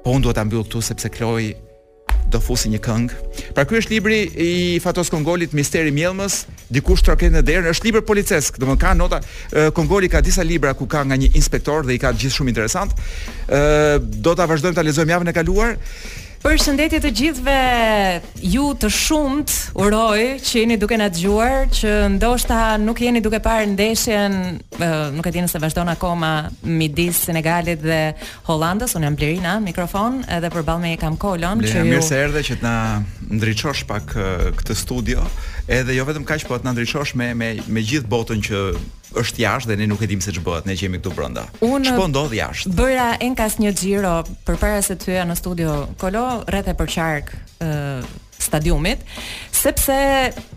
[0.04, 1.52] Po unë do ta mbyll këtu sepse Kloj
[2.32, 3.26] do fusi një këngë.
[3.58, 4.50] Pra ky është libri i
[4.84, 8.82] Fatos Kongolit Misteri i Mjellmës, dikush troket në derën, është libër policesk, do të thonë
[8.84, 9.22] ka nota
[9.78, 12.94] Kongoli ka disa libra ku ka nga një inspektor dhe i ka gjithë shumë interesant.
[13.50, 15.76] Ë do ta vazhdojmë ta lexojmë javën e kaluar.
[16.40, 17.54] Për shëndetje të gjithve
[18.48, 19.52] ju të shumët,
[19.84, 24.38] uroj që jeni duke na dëgjuar, që ndoshta nuk jeni duke parë ndeshjen,
[25.18, 26.30] nuk e dini se vazhdon akoma
[26.64, 27.98] midis Senegalit dhe
[28.48, 28.96] Hollandës.
[28.96, 32.46] Unë jam Blerina, mikrofon, edhe përballë me kam Kolon, Blerina, që ju mirë se erdhe
[32.48, 32.78] që të na
[33.36, 34.16] ndriçosh pak
[34.62, 35.28] këtë studio,
[35.68, 38.64] edhe jo vetëm kaq, por të na ndriçosh me me me gjithë botën që
[39.18, 41.46] është jashtë dhe ne nuk e dim se ç'bëhet, ne që jemi këtu brenda.
[41.60, 42.74] Ç'po ndodh jashtë?
[42.78, 44.16] Bëra enkas një xhiro
[44.48, 47.70] përpara se të hyja në studio Kolo rreth e përqark ë
[48.40, 49.02] stadiumit,
[49.54, 49.96] sepse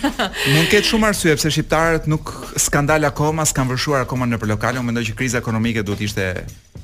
[0.54, 4.80] Mund ket shumë arsye pse shqiptarët nuk skandal akoma, s'kan vërshuar akoma në për lokale,
[4.82, 6.30] unë mendoj që kriza ekonomike duhet ishte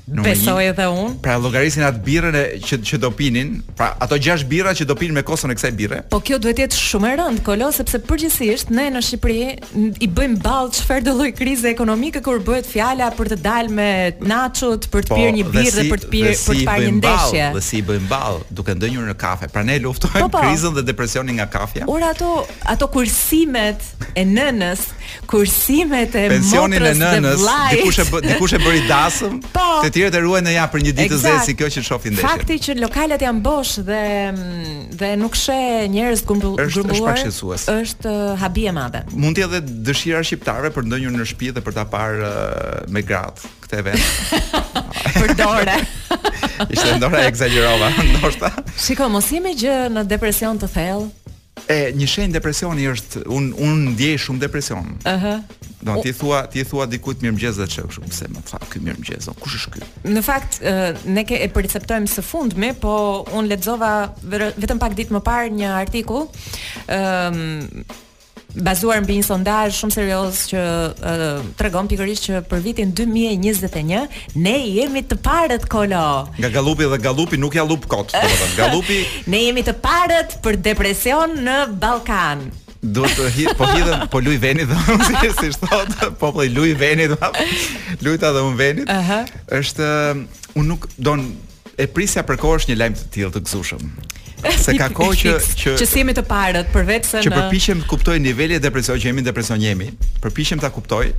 [0.03, 1.11] Numë Besoj edhe unë.
[1.23, 5.15] Pra llogarisin atë birrën që që do pinin, pra ato 6 birra që do pinin
[5.15, 6.01] me kosën e kësaj birre.
[6.11, 10.41] Po kjo duhet jetë shumë e rëndë, Kolo, sepse përgjithsisht ne në Shqipëri i bëjmë
[10.43, 13.87] ball çfarë do lloj krize ekonomike kur bëhet fjala për të dalë me
[14.27, 16.89] naçut, për të po, pirë një birrë, si, për të pirë si për të parë
[16.89, 17.47] një ndeshje.
[17.55, 19.49] dhe si i bëjmë ball duke ndënjur në kafe.
[19.51, 20.43] Pra ne luftojmë po, po.
[20.43, 21.85] krizën dhe depresionin nga kafja.
[21.91, 23.83] Ora ato ato kursimet
[24.15, 24.85] e nënës,
[25.29, 29.65] kursimet e Pensionin motrës së nënës, dikush e bë, dikush e bëri dasëm, po.
[29.83, 32.29] të tjerët e ruajnë ja për një ditë të zezë si kjo që shohim ndeshin.
[32.29, 34.01] Fakti që lokalet janë bosh dhe
[35.01, 35.59] dhe nuk she
[35.95, 37.67] njerëz gumbulluar është është pak shqetësues.
[37.81, 39.03] Është uh, habi e madhe.
[39.11, 43.01] Mund të edhe dëshira shqiptare për ndënjur në shtëpi dhe për ta parë uh, me
[43.03, 44.61] gratë këtë event.
[45.13, 45.81] për dore.
[46.73, 48.51] Ishte ndora e ndoshta.
[48.77, 51.11] Shikoj, mos jemi gjë në depresion të thellë.
[51.69, 54.93] E një shenjë depresioni është un un ndjej shumë depresion.
[55.03, 55.13] Ëhë.
[55.15, 55.23] Uh
[55.57, 55.69] -huh.
[55.83, 59.55] Do ti thua ti thua dikujt mirëmëngjes dhe çfarë pse më tha ky mirëmëngjes, kush
[59.57, 59.81] është ky?
[60.05, 60.59] Në fakt
[61.05, 64.09] ne ke e perceptojmë së fundmi, po un lexova
[64.61, 66.27] vetëm pak ditë më parë një artikull
[66.87, 67.85] ëm
[68.61, 74.55] bazuar mbi një sondazh shumë serioz që uh, tregon pikërisht që për vitin 2021 ne
[74.75, 76.05] jemi të parët kolo.
[76.37, 78.99] Nga Gallupi dhe Gallupi nuk ja lup kot, domethënë Gallupi
[79.33, 82.51] ne jemi të parët për depresion në Ballkan.
[82.83, 86.73] Do të hi, po hidhen po luj veni dhe si si thot, po po luj
[86.79, 87.17] veni dhe
[88.05, 88.89] luta dhe un venit.
[88.91, 89.31] Ëh.
[89.61, 89.89] Është
[90.59, 91.23] un nuk don
[91.79, 93.95] e prisja për kohë është një lajm të tillë të gëzueshëm.
[94.65, 97.89] se ka kohë që që që si jemi të parët përveç se që përpiqem të
[97.91, 99.87] kuptoj nivelin e depresionit që jemi depresion jemi.
[100.23, 101.11] Përpiqem ta kuptoj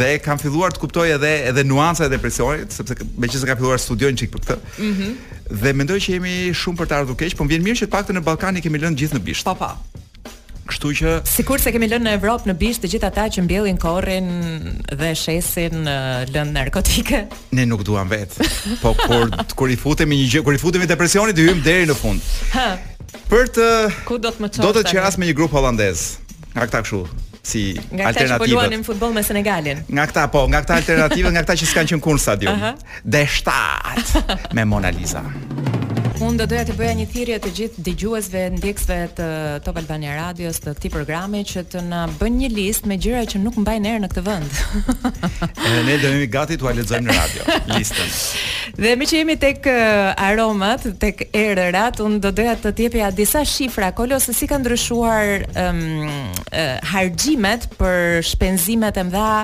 [0.00, 4.10] dhe kam filluar të kuptoj edhe edhe nuancat e depresionit sepse meqenëse kam filluar studioj
[4.14, 4.58] një çik për këtë.
[4.60, 4.88] Mhm.
[5.12, 7.86] Mm dhe mendoj që jemi shumë për të ardhur keq, po më vjen mirë që
[7.88, 9.48] të paktën në Ballkan i kemi lënë gjithë në bisht.
[9.50, 9.72] Po po
[10.80, 13.76] kështu që sikur se kemi lënë në Evropë në bisht të gjithë ata që mbjellin
[13.78, 17.20] korrin dhe shesin lëndë narkotike.
[17.52, 18.40] Ne nuk duam vetë.
[18.80, 21.94] Po kur kur i futemi një gjë, kur i futemi depresionit i hym deri në
[22.00, 22.20] fund.
[22.54, 22.78] Hë.
[23.30, 23.66] Për të
[24.06, 24.64] Ku do të më çosh?
[24.64, 26.16] Do të qeras me një grup holandez.
[26.54, 27.02] Nga këta kështu
[27.50, 28.00] si alternativë.
[28.00, 29.84] Nga këta që luanin futboll me Senegalin.
[29.90, 32.56] Nga këta po, nga këta alternativë, nga këta që s'kan qenë kur në stadium.
[32.56, 32.74] Uh -huh.
[33.04, 35.22] Dhe me Mona Lisa.
[36.20, 39.26] Unë do doja të bëja një thirrje të gjithë dëgjuesve, ndjekësve të
[39.64, 43.40] Top Albania Radios, të këtij programi që të na bën një listë me gjëra që
[43.40, 44.58] nuk mbajnë erë në këtë vend.
[45.88, 48.12] ne do jemi gati t'ua lexojmë në radio listën.
[48.80, 49.64] Dhe me që jemi tek
[50.20, 55.48] aromat, tek erërat, unë do doja të t'jepja disa shifra kolo se si kanë ndryshuar
[55.64, 59.34] um, uh, hargjimet për shpenzimet e mëdha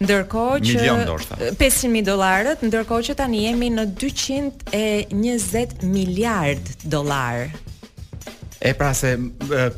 [0.03, 7.47] Ndërkohë që 500 mijë dollarët, ndërkohë që tani jemi në 220 miliard dollar.
[8.61, 9.17] E pra se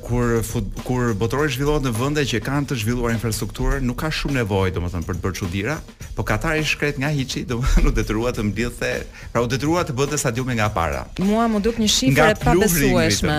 [0.08, 4.38] kur fut, kur botërori zhvillohet në vende që kanë të zhvilluar infrastrukturë, nuk ka shumë
[4.40, 5.74] nevojë domethënë për të bërë çuditëra,
[6.16, 8.92] po Katar i shkret nga hiçi, domethënë u detyrua të mbledhte,
[9.34, 11.02] pra u detyrua të bënte stadiume nga para.
[11.20, 13.38] Mua më duk një shifër e pabesueshme.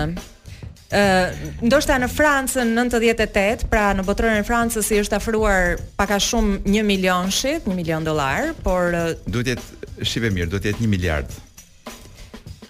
[0.92, 6.14] Ë, uh, ndoshta në Francën 98, pra në botërorin e Francës i është afruar pak
[6.20, 8.94] a shumë 1 milion shit, 1 milion dollar, por
[9.26, 9.58] duhet
[9.98, 11.40] të shive mirë, duhet të jetë 1 miliard.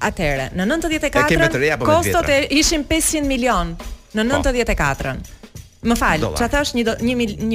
[0.03, 3.75] Atëherë, në 94 po kostot e ishin 500 milion
[4.19, 5.23] në 94-ën.
[5.23, 5.42] Po.
[5.83, 7.03] Më fal, çfarë thash 1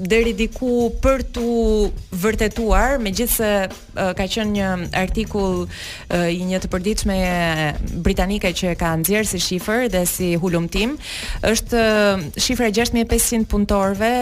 [0.09, 1.53] deri diku për tu
[2.25, 3.51] vërtetuar, megjithse
[3.93, 4.71] ka qenë një
[5.03, 5.67] artikull
[6.33, 7.19] i një të përditshme
[8.07, 10.97] britanike që ka nxjerrë si shifër dhe si hulumtim,
[11.53, 11.86] është
[12.41, 14.15] shifra 6500 punëtorve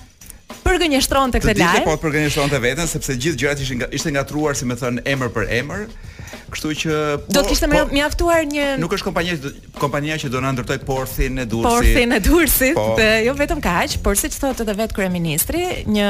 [0.63, 1.87] përgënjeshtronte këtë lajm.
[1.89, 5.51] Po përgënjeshtronte veten sepse gjithë gjërat ishin nga ishte ngatruar, si më thënë emër për
[5.59, 5.87] emër.
[6.53, 6.93] Kështu që
[7.27, 9.33] do të po, kishte po, mjaftuar një Nuk është kompania
[9.81, 11.77] kompania që do na ndërtoj porthin e Durrësit.
[11.77, 12.93] Porthin e Durrësit, po.
[13.27, 16.09] jo vetëm kaq, por siç thotë edhe vet kryeministri, një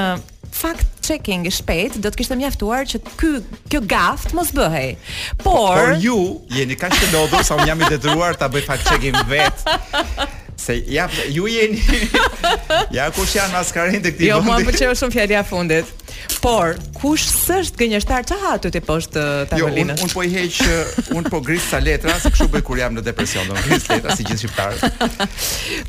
[0.53, 3.31] fact checking i shpejt do të kishte mjaftuar që ky
[3.71, 4.93] kjo gaft mos bëhej.
[5.41, 6.19] Por Por ju
[6.53, 9.65] jeni kaq të lodhur sa un jam i detyruar ta bëj fact checking vet.
[10.59, 11.81] Se ja ju jeni
[12.97, 14.29] ja kush janë maskarin të këtij.
[14.31, 15.89] Jo, mua më pëlqeu shumë fjalia e fundit.
[16.43, 19.99] Por kush s'është gënjeshtar ç'ha aty ti poshtë tavolinës?
[19.99, 22.61] Jo, un, un po i heq uh, un po gris sa letra, se kshu bëj
[22.63, 25.23] kur jam në depresion, do gris letra si gjithë shqiptarët.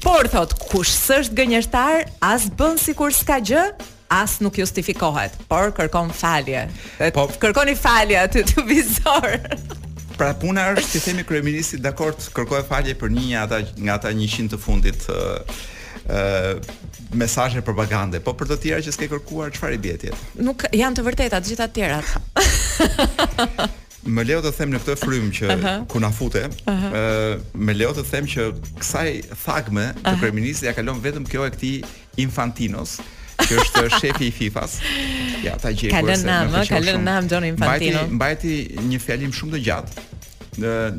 [0.02, 3.66] Por thot, kush s'është gënjeshtar, as bën sikur s'ka gjë,
[4.10, 6.66] as nuk justifikohet, por kërkon falje.
[7.16, 9.30] Po, kërkoni falje aty të vizor.
[10.18, 14.10] Pra puna është të themi kryeministit dakor të falje për një nga ata nga ata
[14.14, 15.20] 100 të fundit ë
[16.06, 16.52] uh,
[17.18, 20.12] mesazhe propagande, po për të tjera që s'ke kërkuar çfarë i bie atje?
[20.42, 21.98] Nuk janë të vërteta të gjitha të tjera.
[24.04, 25.86] Më leo të them në këtë frym që uh -huh.
[25.88, 27.44] kuna fute, uh -huh.
[27.56, 28.42] më leo të them që
[28.76, 30.64] kësaj thagme të uh -huh.
[30.64, 31.72] ja kalon vetëm kjo e këti
[32.16, 33.13] infantinos, uh -huh
[33.48, 34.74] që është shefi i FIFA-s.
[35.44, 36.22] Ja, ta gjej kurse.
[36.24, 38.00] Kalon nam, kalon nam Gianni Infantino.
[38.08, 40.04] Mbajti, mbajti një fjalim shumë të gjatë,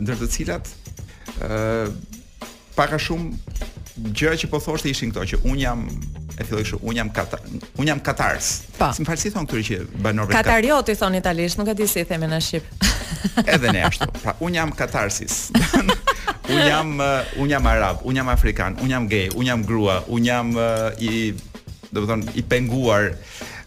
[0.06, 0.72] ndër të cilat
[1.36, 1.88] ë uh,
[2.78, 5.84] paka shumë gjë që po thoshte ishin këto që un jam
[6.36, 7.40] e filloj kështu, un jam kata,
[7.80, 8.52] un jam katars.
[8.76, 8.90] Pa.
[8.90, 8.92] Po.
[8.96, 12.08] Si më falsi thon këtu që banorët katarioti thon italisht, nuk e di si i
[12.10, 12.70] themi në shqip.
[13.52, 14.08] Edhe ne ashtu.
[14.22, 15.50] Pra un jam katarsis.
[16.52, 16.96] un jam
[17.42, 20.92] un jam arab, un jam afrikan, un jam gay, un jam grua, un jam uh,
[21.00, 21.32] i
[21.94, 23.12] do të thon i penguar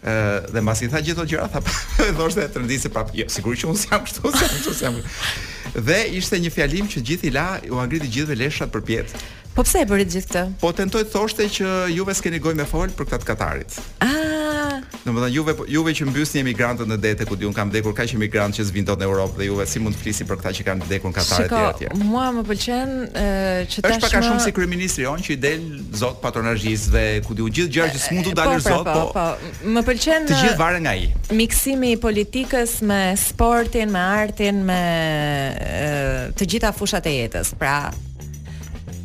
[0.02, 0.20] ë
[0.54, 1.62] dhe mbas i tha gjithë ato gjëra tha
[2.18, 5.00] thoshte të ndihesh prapë jo, sigurisht që unë jam kështu se kështu jam
[5.88, 9.26] dhe ishte një fjalim që gjithë i la u angriti gjithë leshat për pjetë
[9.59, 10.42] Po pse e bëri gjithë këtë?
[10.62, 13.74] Po tentoj të thoshte që juve s'keni gojë me fol për këtë katarit.
[14.07, 14.27] Ah,
[15.06, 18.16] Në madhësi juve po, juve që mbysni emigrantët në detë ku diun kanë vdekur që
[18.18, 20.88] emigrantë që zvin në Europë dhe juve si mund të flisni për këtë që kanë
[20.88, 21.94] vdekur katare tjera tjera.
[21.94, 25.34] Shiko, mua më pëlqen që tashmë Është pak a shumë si kryministri, onë, on që
[25.37, 25.68] i del
[26.02, 29.70] zot patronazhis dhe ku diu gjithë gjërë që s'mundu dalë po, po, zot, Po, po,
[29.76, 31.08] më pëlqen të gjithë varen nga ai.
[31.38, 34.82] Miksimi i politikës me sportin, me artin, me
[36.38, 37.54] të gjitha fushat e jetës.
[37.61, 37.78] Pra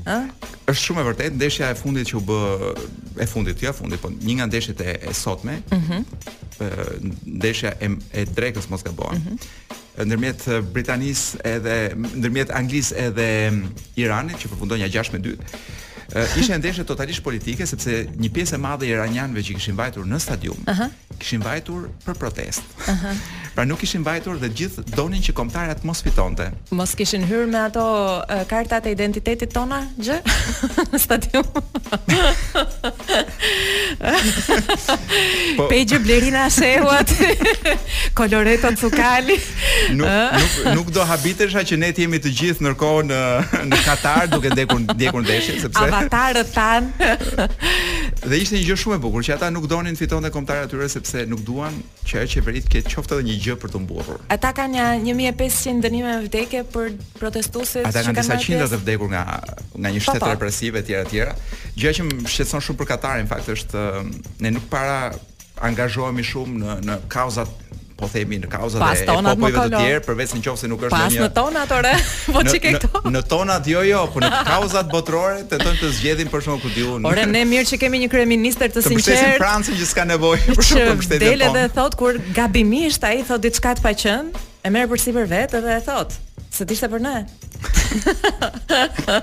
[0.07, 0.31] Ëh?
[0.71, 2.39] Është shumë e vërtet, ndeshja e fundit që u bë
[3.23, 5.57] e fundit, jo fundit, po një nga ndeshjet e, e sotme.
[5.69, 6.09] ë mhm.
[7.39, 9.15] ndeshja e e drekës mos gabon.
[9.15, 9.31] Mhm.
[9.37, 13.25] Mm ndërmjet Britanisë edhe ndërmjet Anglisë edhe
[14.01, 15.35] Iranit që përfundon 6 me 2.
[16.41, 20.17] Ishte ndeshje totalisht politike sepse një pjesë e madhe e iranianëve që kishin vajtur në
[20.25, 20.89] stadium, uh -huh.
[21.19, 22.65] kishin vajtur për protestë.
[22.87, 23.13] Uh -huh.
[23.55, 26.47] Pra nuk ishin mbajtur dhe gjithë donin që kombëtarja të mos fitonte.
[26.73, 27.83] Mos kishin hyrë me ato
[28.25, 30.15] uh, kartat e identitetit tona gjë
[30.93, 31.45] në stadium.
[35.59, 37.13] po Pejë Blerina Shehuat,
[38.17, 39.37] Koloreto Tsukali.
[40.01, 43.21] nuk nuk nuk do habitesha që ne t'jemi të gjithë ndërkohë në
[43.69, 47.13] në Katar duke ndjekur ndjekur ndeshjen sepse avatarët tanë.
[48.29, 50.89] dhe ishte një gjë shumë e bukur që ata nuk donin të fitonte kombëtarja atyre
[50.89, 54.21] sepse nuk duan që e qeveritë të ketë qoftë edhe një gjë për të mburur.
[54.33, 57.85] Ata kanë 1500 dënime vdekje për protestuesit.
[57.89, 59.23] Ata kanë disa qindra të vdekur nga
[59.73, 61.25] nga një shtet represiv etj etj.
[61.81, 64.11] Gjë që më shqetëson shumë për Katarin fakt është um,
[64.45, 64.97] ne nuk para
[65.69, 67.51] angazhohemi shumë në në kauzat
[67.97, 70.85] po themi në kauza pas dhe e popujve të tjerë përveç në qofë se nuk
[70.87, 71.19] është në, një...
[71.21, 71.91] në tonat ore
[72.33, 75.79] po që ke këto në, në tonat jo jo po në kauzat botërore të tonë
[75.81, 79.05] të zgjedhin për shumë këtë dihun ore ne mirë që kemi një kreminister të sinqer
[79.05, 83.05] të pështesin Francën që s'ka nevoj për shumë për pështetit dele dhe thot kur gabimisht
[83.07, 85.85] a i thot diçka të pa qënë e merë për si për vetë dhe e
[85.85, 86.19] thot
[86.53, 87.15] se tishtë për ne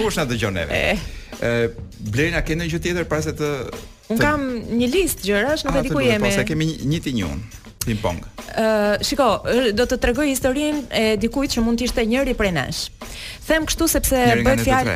[0.00, 1.10] kush në të gjoneve eh.
[1.38, 1.58] e...
[2.04, 3.46] Blerina, kene një tjetër, pra se të
[4.12, 4.42] Un kam
[4.76, 6.28] një listë gjërash, nuk e di ku jemi.
[6.28, 7.30] Po se kemi një ti një.
[7.84, 8.20] Ping pong.
[8.54, 9.26] Ë, uh, shiko,
[9.76, 12.82] do të tregoj historinë e dikujt që mund të ishte njëri prej nesh.
[13.44, 14.92] Them kështu sepse bëhet fjalë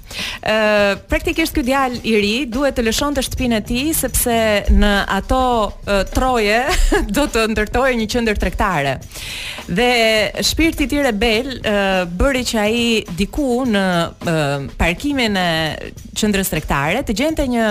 [0.45, 0.60] Ë,
[1.11, 4.37] praktikisht ky djalë i ri duhet të lëshonte shtëpinë e tij sepse
[4.77, 6.61] në ato uh, troje
[7.17, 8.97] do të ndërtohej një qendër tregtare.
[9.71, 12.81] Dhe shpirti i tij rebel uh, bëri që ai
[13.21, 13.85] diku në
[14.17, 15.49] uh, parkimin e
[16.21, 17.67] qendrës tregtare të gjente një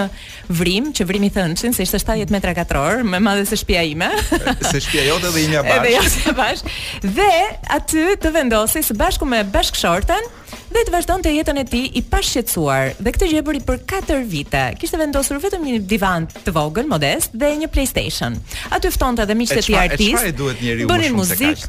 [0.60, 4.10] vrim, që vrimi thënçin se ishte 70 metra katror, më madhe se shtëpia ime.
[4.71, 5.78] se shtëpia jote dhe imja bash.
[5.78, 6.65] Edhe jote bash.
[7.19, 7.32] Dhe
[7.78, 10.34] aty të vendosi së bashku me bashkëshorten
[10.70, 14.62] dhe të vazhdon të jetën e ti i pashqetsuar dhe këtë gjeberi për 4 vite
[14.80, 18.38] kishtë vendosur vetëm një divan të vogën modest dhe një playstation
[18.78, 21.66] aty fton të edhe miqët e ti artist bënin muzik kash,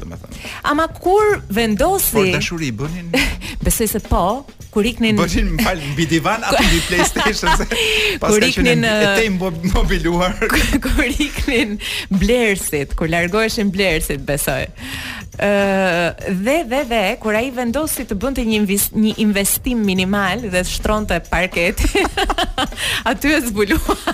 [0.69, 3.09] ama kur vendosi por dashuri bënin
[3.65, 4.23] besoj se po
[4.71, 7.65] Kur iknin bëshin mbal mbi divan apo mbi PlayStation se
[8.23, 10.37] kur iknin e te mobiluar
[10.85, 11.75] kur iknin
[12.21, 14.63] blersit kur largoheshin blersit besoj
[15.37, 18.59] dhe dhe dhe kur ai vendosi të bënte një
[18.95, 21.79] një investim minimal dhe shtronte parket.
[23.09, 24.05] Aty e zbuluan.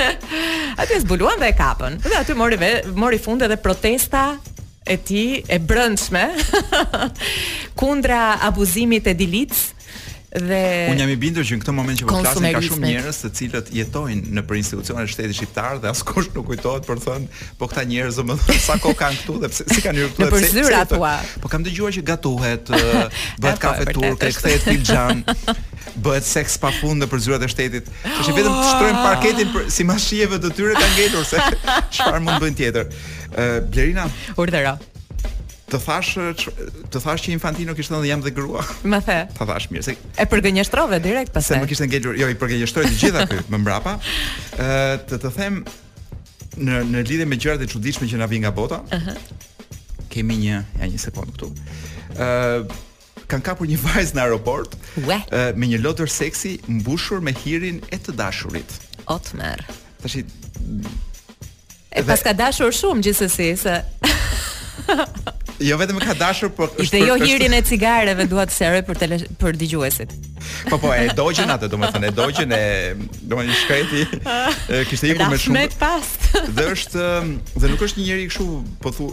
[0.80, 1.96] Aty e zbuluan dhe e kapën.
[2.04, 4.36] Dhe aty mori ve, mori fund edhe protesta
[4.84, 6.24] e tij e brëndshme
[7.78, 9.70] kundra abuzimit e dilicës.
[10.34, 13.16] Dhe un jam i bindur që në këtë moment që po flasim ka shumë njerëz
[13.20, 17.26] të cilët jetojnë në për institucionet e shtetit shqiptar dhe askush nuk kujtohet për thënë,
[17.60, 20.64] po këta njerëz më sa kohë kanë këtu dhe pse si kanë hyrë këtu pse.
[20.64, 21.10] Në tua.
[21.42, 22.72] Po kam dëgjuar që gatuhet,
[23.44, 25.20] bëhet kafe turke, kthehet filxhan,
[26.06, 27.90] bëhet seks pafund në për zyrat e shtetit.
[28.22, 31.44] Është vetëm të shtrojmë parketin për, si mashieve të tyre kanë ngelur se
[31.98, 32.88] çfarë mund bëjnë tjetër.
[33.68, 34.08] Blerina.
[34.40, 34.78] Urdhëro.
[35.72, 36.48] Të thash
[36.92, 38.60] të thash që Infantino kishte thënë jam dhe grua.
[38.84, 39.20] Ma the.
[39.38, 41.56] Ta thash mirë se e përgënjeshtrove direkt pastaj.
[41.60, 43.94] Se më kishte ngelur, jo i përgënjeshtroi të gjitha këy më mbrapa.
[44.60, 44.66] Ë
[45.08, 45.60] të të them
[46.60, 48.82] në në lidhje me gjërat e çuditshme që na vijnë nga bota.
[48.90, 48.96] Ëh.
[48.96, 49.76] Uh -huh.
[50.12, 51.48] Kemë një, ja një sekond këtu.
[52.18, 52.70] Ë
[53.32, 54.76] kanë kapur një vajz në aeroport
[55.08, 55.18] Ue.
[55.56, 58.68] me një lotër seksi mbushur me hirin e të dashurit.
[59.06, 59.64] Otmer.
[60.02, 60.24] Tashi
[61.96, 63.74] e paska dashur shumë gjithsesi se
[65.68, 69.18] jo vetëm ka dashur, por ishte jo hirin e cigareve dua të seroj për tele,
[69.42, 70.14] për dëgjuesit.
[70.70, 72.62] Po po, e dogjën atë, domethënë e dogjën e
[73.32, 74.86] domethënë shkreti.
[74.90, 75.66] Kishte ikur me shumë.
[75.82, 76.28] past.
[76.32, 77.04] dhe është
[77.62, 78.48] dhe nuk është një njeri kështu,
[78.84, 79.10] po thu,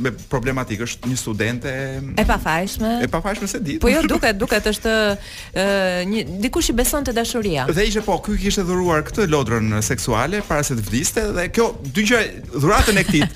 [0.00, 1.72] me problematikë, është një studente
[2.20, 2.92] e pafajshme.
[3.04, 3.76] E pafajshme se di.
[3.82, 4.94] Po jo, duket, duket është
[5.54, 5.64] ë
[6.08, 7.66] një dikush i beson te dashuria.
[7.70, 11.68] Dhe ishte po, ky kishte dhuruar këtë lodrën seksuale para se të vdiste dhe kjo
[11.96, 12.22] dy gjë
[12.56, 13.26] dhuratën e këtij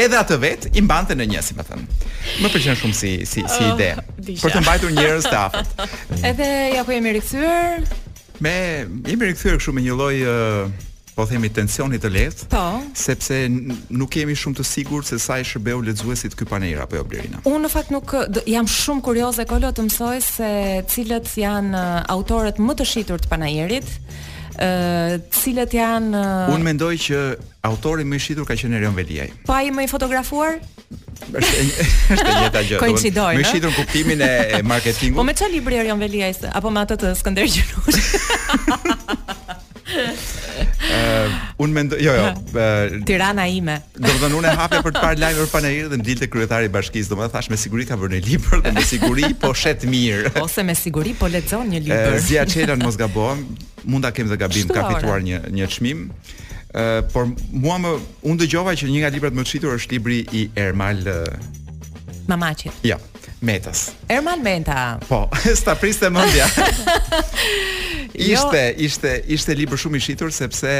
[0.04, 1.84] edhe atë vet i mbante në një, si më thën.
[2.44, 3.92] Më pëlqen shumë si si si oh, ide.
[4.40, 5.84] për të mbajtur njerëz të afërt.
[6.32, 7.84] edhe ja ku po jemi rikthyer
[8.44, 8.54] me
[9.08, 12.64] jemi rikthyer kështu me një lloj uh, po themi tensioni të lehtë, po.
[12.98, 13.36] sepse
[13.94, 17.42] nuk jemi shumë të sigurt se sa i shërbeu lexuesit ky panel apo jo Blerina.
[17.46, 18.14] Unë në fakt nuk
[18.50, 20.50] jam shumë kurioze kolo të mësoj se
[20.90, 23.92] cilët janë uh, autorët më të shitur të panelit
[24.54, 26.52] ë uh, cilët janë uh...
[26.54, 27.22] Unë mendoj që
[27.66, 29.28] autori më i shitur ka qenë Erion Veliaj.
[29.48, 30.60] Po ai më i fotografuar?
[31.24, 31.64] është
[32.14, 32.78] është e gjë.
[32.78, 33.38] Koincidoj.
[33.40, 34.28] Më i shitur në kuptimin e,
[34.60, 35.18] e marketingut.
[35.18, 38.02] Po me çfarë libri Erion Veliaj apo me atë të Skënder Gjinush?
[39.84, 40.20] Ëh,
[40.96, 42.60] ehm, unë mendoj, jo, jo.
[43.08, 43.76] Tirana ime.
[44.00, 46.72] Do të thonë unë hapja për të parë live për panair dhe ndilte kryetari i
[46.72, 50.32] bashkisë, domethënë thash me siguri ka vënë një libër dhe me siguri po shet mirë.
[50.44, 52.18] Ose me siguri po lexon një libër.
[52.24, 53.44] Zia Çelan mos gabojm,
[53.84, 56.06] mund ta kem të gabim, ka fituar një një çmim.
[56.74, 57.92] Ëh, por mua më
[58.24, 61.04] unë dëgjova që një nga librat më të shitur është libri i Ermal
[62.30, 62.72] Mamaçit.
[62.88, 62.96] Jo.
[62.96, 63.02] Ja.
[63.42, 63.92] Metës.
[64.08, 64.98] Ermal Menta.
[65.08, 65.28] Po,
[65.60, 66.48] sta priste mendja.
[68.14, 68.30] Jo.
[68.30, 68.84] ishte, jo.
[68.86, 70.70] ishte, ishte libër shumë i shitur sepse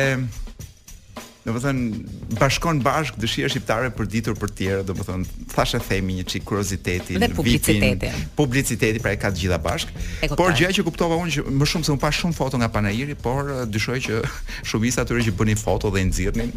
[1.43, 5.49] do të thënë bashkon bashk dëshirë shqiptare për ditur për të tjera, do të thënë
[5.57, 7.99] thashë themi një çik kuriozitetin, vitin,
[8.39, 9.91] publicitetin, pra e ka të gjitha bashk.
[10.39, 13.19] Por gjëja që kuptova unë që më shumë se un pa shumë foto nga panairi,
[13.19, 14.23] por dyshoj që
[14.71, 16.55] shumica aty që bënin foto dhe i nxirrnin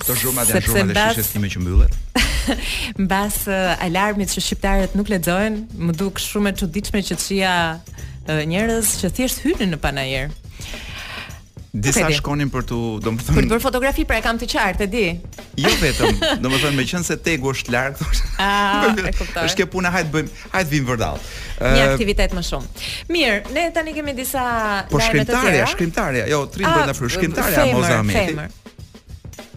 [0.02, 1.16] Këto zhurma janë zhurma bas...
[1.16, 1.98] dhe shishës që mbyllet.
[2.98, 7.54] Mbas uh, alarmit që shqiptarët nuk ledzojnë, më duk shumë e që që të shia
[8.28, 10.32] njerëz që thjesht hynin në panajer.
[11.72, 14.84] Disa okay, shkonin për të, domethënë, për të bërë fotografi, pra e kam të qartë,
[14.84, 15.04] e di.
[15.64, 18.26] Jo vetëm, domethënë meqense tegu është larg, thosh.
[18.44, 18.90] Ah,
[19.46, 21.24] është ke puna, hajt bëjmë, hajt vim vërdall.
[21.64, 22.84] Një aktivitet më shumë.
[23.16, 24.44] Mirë, ne tani kemi disa
[24.92, 28.70] po shkrimtarja, shkrimtarja, jo, trim ah, për shkrimtarja Moza Ameti.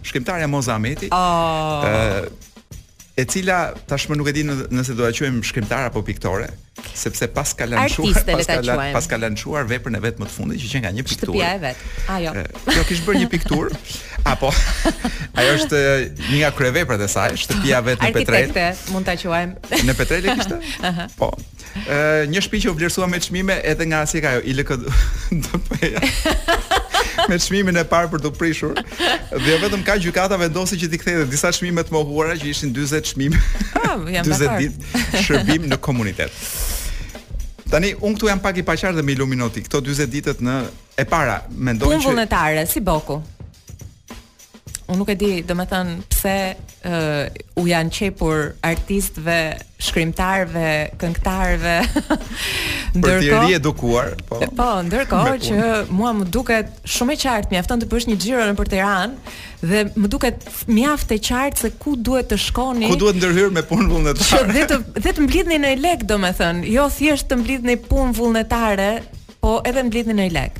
[0.07, 1.11] Shkrimtarja Moza Ameti.
[1.11, 2.31] Oh
[3.15, 6.49] e cila tashmë nuk e di nëse do ta quajmë shkrimtar apo piktore,
[6.95, 8.61] sepse pas ka lançuar pas ka,
[8.95, 11.35] pas ka lançuar veprën e vet më të fundit që që nga një pikturë.
[11.39, 11.77] Shtëpia e vet.
[12.11, 12.31] Ajo.
[12.75, 13.69] Jo, kish bërë një pikturë
[14.35, 14.49] apo
[15.39, 15.77] ajo është
[16.25, 18.45] një nga kryeveprat e saj, shtëpia vet në Petrel.
[18.51, 19.53] Arkitekte, mund ta quajmë.
[19.87, 20.57] Në Petrel e kishte?
[21.19, 21.31] po.
[21.87, 24.89] Ë, një shtëpi që u vlerësua me çmime edhe nga asnjë ajo, ILK-ja.
[27.29, 28.73] me çmimin e parë për të prishur.
[29.31, 32.73] Dhe jo vetëm ka gjykata vendosi që ti kthehet disa çmime të mohuara që ishin
[32.75, 33.39] 40 çmime.
[33.73, 36.41] Po, jam 40 ditë shërbim në komunitet.
[37.71, 39.63] Tani un këtu jam pak i paqartë dhe me iluminoti.
[39.65, 40.59] Këto 40 ditët në
[41.01, 43.23] e para mendoj që Punë vullnetare si boku
[44.91, 46.33] unë nuk e di, do me thënë, pse
[46.85, 49.37] uh, u janë qepur artistëve,
[49.81, 50.65] shkrimtarve,
[51.01, 51.73] këngtarve.
[53.01, 54.43] Për të rri edukuar, po.
[54.55, 55.61] Po, ndërko që
[55.91, 59.83] mua më duket shumë e qartë, mi afton të përsh një gjyro në për dhe
[59.95, 62.87] më duket mjaft e qartë se ku duhet të shkoni.
[62.91, 64.47] Ku duhet ndërhyrë me punë vullnetare.
[64.53, 64.79] dhe të,
[65.09, 68.91] të mblidhni në elek, do me thënë, jo thjesht të mblidhni punë vullnetare,
[69.45, 70.55] po edhe mblidhni në lek.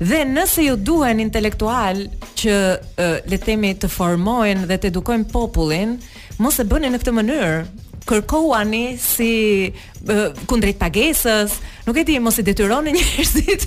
[0.00, 2.00] Dhe nëse ju duhen intelektual
[2.40, 5.98] që uh, le të themi të formojnë dhe të edukojnë popullin,
[6.40, 7.52] mos e bëni në këtë mënyrë.
[8.08, 9.28] Kërkohuani si
[9.68, 13.66] uh, kundrejt pagesës, nuk e di mos i detyroni njerëzit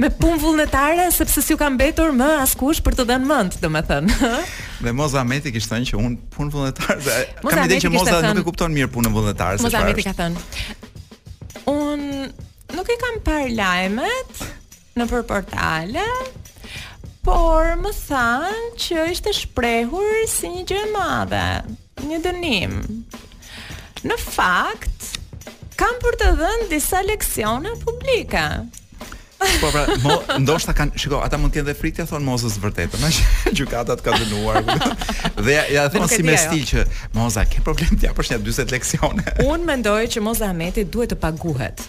[0.00, 4.32] me punë vullnetare sepse s'ju ka mbetur më askush për të dhënë mend, domethënë.
[4.86, 7.18] Dhe Moza Ameti kishte thënë që un punë vullnetare, dhe...
[7.42, 9.58] kam ide që Moza nuk e kupton mirë punën vullnetare.
[9.66, 10.94] Moza Ameti ka thënë.
[11.74, 12.10] Un
[12.76, 14.40] nuk i kam parë lajmet
[15.00, 16.02] në për portale,
[17.24, 21.40] por më thanë që ishte shprehur si një gjë madhe,
[22.06, 22.76] një dënim.
[24.06, 25.08] Në fakt,
[25.80, 28.44] kam për të dhënë disa leksione publike.
[29.60, 32.54] Po pra, mo, ndoshta kanë, shiko, ata mund të kenë dhe frikë të thonë Mozës
[32.60, 33.10] vërtetë a
[33.56, 34.62] gjykata të ka dënuar.
[35.42, 36.84] Dhe ja, ja thon si me stil që
[37.16, 39.26] Moza ke problem ti apo është 40 leksione.
[39.44, 41.84] Unë mendoj që Moza Ahmeti duhet të paguhet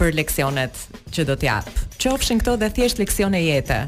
[0.00, 0.80] për leksionet
[1.14, 1.68] që do t'jap.
[2.00, 3.82] Qofshin këto dhe thjesht leksione jete.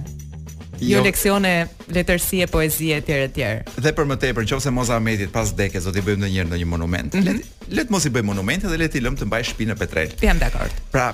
[0.83, 1.51] Jo, jo leksione
[1.95, 3.51] letërsie, poezie etj etj.
[3.79, 7.15] Dhe për më tepër, nëse Moza Ahmetit pas dekë do t'i bëjmë ndonjëherë ndonjë monument.
[7.15, 7.69] Mm -hmm.
[7.79, 10.11] Le të mos i bëjmë monumente dhe le i lëmë të mbajë shtëpinë në Petrel.
[10.23, 10.75] Jam dakord.
[10.93, 11.07] Pra,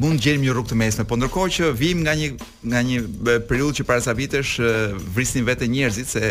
[0.00, 2.28] mund gjejmë një rrugë të mesme, por ndërkohë që vim nga një
[2.62, 2.98] nga një
[3.50, 4.52] periudhë që para sa vitesh
[5.16, 6.28] vrisnin vetë njerëzit se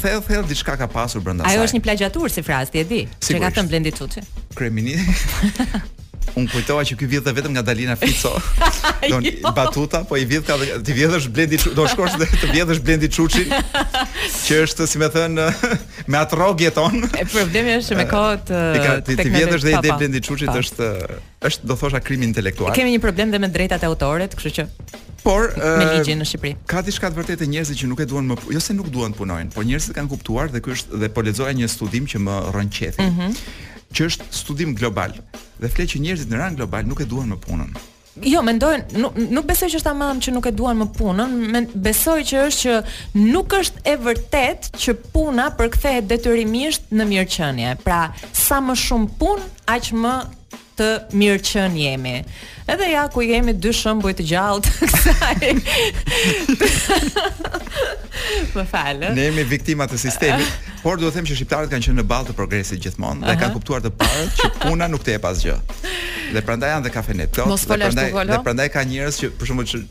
[0.00, 1.52] thell thell diçka ka pasur brenda saj.
[1.52, 3.00] Ajo është një plagjatur si frazë, ti e di.
[3.24, 4.20] Që ka thënë Blendi Çuçi.
[4.54, 5.88] Kryeministri
[6.36, 8.30] un kujtoha që ky vjet vetëm nga Dalina Fico.
[9.10, 9.52] Do jo.
[9.56, 10.54] batuta, po i vjet ka
[10.84, 13.44] ti vjetësh Blendi, do shkosh dhe të vjetësh Blendi Çuçi,
[14.46, 15.32] që është si më thën
[16.08, 17.02] me atë rrog jeton.
[17.12, 20.88] E problemi është me kohët të të vjetësh dhe i Blendi Çuçit është
[21.48, 22.72] është do thosha krim intelektual.
[22.76, 24.66] Kemi një problem dhe me drejtat e autorit, kështu që
[25.22, 26.52] Por me ligjin në Shqipëri.
[26.70, 29.18] Ka diçka të vërtetë njerëz që nuk e duan më, jo se nuk duan të
[29.20, 32.36] punojnë, por njerëzit kanë kuptuar dhe ky është dhe po lexoja një studim që më
[32.56, 33.02] rën qethi.
[33.04, 33.34] Mhm.
[33.98, 35.14] Që është studim global
[35.60, 37.74] dhe flet që njerëzit në rang global nuk e duan më punën.
[38.24, 41.66] Jo, mendoj, nuk, nuk besoj që është tamam që nuk e duan më punën, men,
[41.86, 47.76] besoj që është që nuk është e vërtet që puna përkthehet detyrimisht në mirëqenie.
[47.86, 49.46] Pra, sa më shumë punë,
[49.76, 50.16] aq më
[50.78, 52.14] të mirë qënë jemi
[52.68, 54.84] Edhe ja, ku jemi dy shembuj bëjtë gjallë të
[56.60, 57.00] kësaj
[58.54, 60.46] Më falë Ne jemi viktimat të sistemi
[60.84, 63.82] Por duhet them që shqiptarët kanë qënë në balë të progresit gjithmonë Dhe kanë kuptuar
[63.84, 65.58] të parë që puna nuk të e pas gjë
[66.36, 69.84] Dhe prandaj janë dhe kafenetot Dhe prandaj ka njërës që përshumë që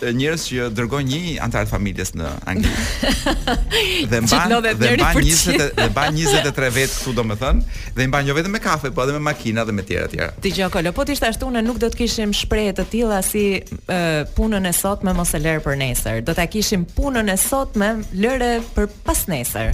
[0.00, 2.72] njerëz që dërgojnë një antar të familjes në Angli.
[4.10, 7.62] dhe mban dhe mban 20 dhe mban 23 vet këtu domethën
[7.96, 10.14] dhe i mban jo vetëm me kafe, po edhe me makina dhe me tjera të
[10.16, 10.28] tjera.
[10.44, 14.22] Ti gjoko, po ti ashtu ne nuk do të kishim shprehje të tilla si uh,
[14.36, 16.20] punën e sot me mos e lërë për nesër.
[16.28, 19.72] Do ta kishim punën e sot me lëre për pas nesër.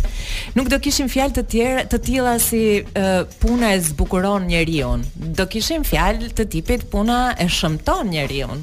[0.57, 4.95] Nuk do kishim fjalë të tjera të tilla si uh, puna e zbukuron njeriu.
[5.37, 8.63] Do kishim fjalë të tipit puna e shëmton njeriu.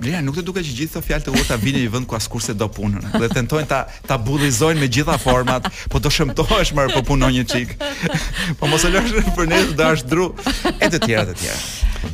[0.00, 2.42] Blera nuk të duket që gjithë këto fjalë të urta vinë në vend ku askur
[2.42, 3.04] se do punën.
[3.20, 7.44] Dhe tentojnë ta ta bullizojnë me gjitha format, po do shëmtohesh më po punon një
[7.52, 7.76] çik.
[8.60, 10.26] Po mos e lësh për ne të dash dru
[10.82, 11.56] e të tjera të tjera.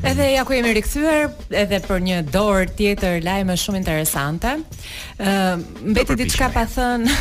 [0.09, 1.29] Edhe ja ku jemi rikthyer
[1.63, 4.53] edhe për një dorë tjetër lajme shumë interesante.
[5.19, 7.15] Ëm uh, mbeti diçka pa thënë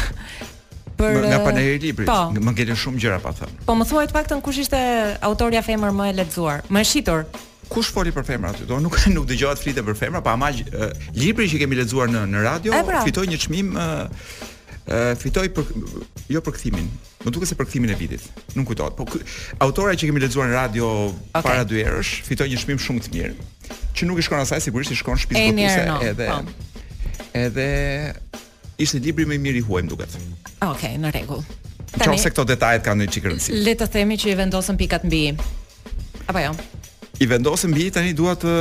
[1.00, 2.10] për nga panaj librit.
[2.10, 3.62] Po, më kanë shumë gjëra pa thënë.
[3.68, 4.82] Po më thuaj të paktën kush ishte
[5.26, 7.26] autoria femër më e lexuar, më e shitur
[7.70, 10.63] kush foli për femra aty do nuk nuk dëgjohet flitë për femra pa amaj
[11.15, 13.03] libri që kemi lexuar në në radio pra.
[13.05, 13.91] fitoi një çmim ë
[15.22, 15.70] fitoi për
[16.34, 16.88] jo për kthimin
[17.22, 18.26] më duket se për kthimin e vitit
[18.57, 19.05] nuk kujtohet po
[19.65, 21.43] autora që kemi lexuar në radio okay.
[21.45, 23.49] para dy herësh fitoi një çmim shumë të mirë
[23.99, 26.39] që nuk i shkon asaj sigurisht i shkon shtëpisë botuese edhe pa.
[26.41, 27.30] Po.
[27.38, 27.67] edhe
[28.82, 30.20] ishte libri më i miri huaj më duket
[30.65, 31.45] ok në rregull
[31.89, 33.49] Qoftë se këto detajet kanë një çikërsi.
[33.65, 35.24] Le të themi që i vendosëm pikat mbi.
[36.30, 36.51] Apo jo
[37.20, 38.53] i vendosëm bi tani dua të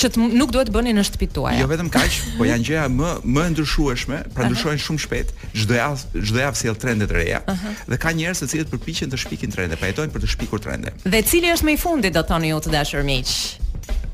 [0.00, 3.44] që të nuk duhet bëni në shtëpituaj Jo vetëm kaq, po janë gjëja më më
[3.52, 4.86] ndryshueshme, pra ndryshojnë uh -huh.
[4.86, 5.28] shumë shpejt.
[5.52, 7.40] Çdo javë çdo javë sjell trende të reja.
[7.48, 7.74] Uh -huh.
[7.90, 10.90] Dhe ka njerëz se cilët përpiqen të shpikin trende, pa jetojnë për të shpikur trende.
[11.12, 13.28] Dhe cili është më i fundit do thoni ju të dashur miq?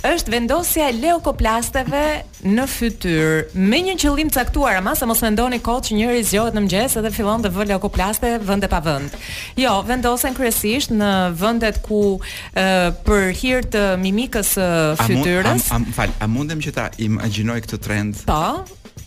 [0.05, 2.01] është vendosja e leukoplasteve
[2.47, 6.63] në fytyr me një qëllim caktuar, ama sa mos mendoni kot që njëri zgjohet në
[6.67, 9.17] mëngjes dhe fillon të vë leukoplaste vend e pa vend.
[9.59, 12.67] Jo, vendosen kryesisht në vendet ku e,
[13.09, 14.69] për hir të mimikës së
[15.07, 15.71] fytyrës.
[15.97, 18.25] fal, a mundem që ta imagjinoj këtë trend?
[18.29, 18.67] Po.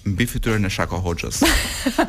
[0.10, 1.44] Mbi fytyrën e Shako Hoxhës.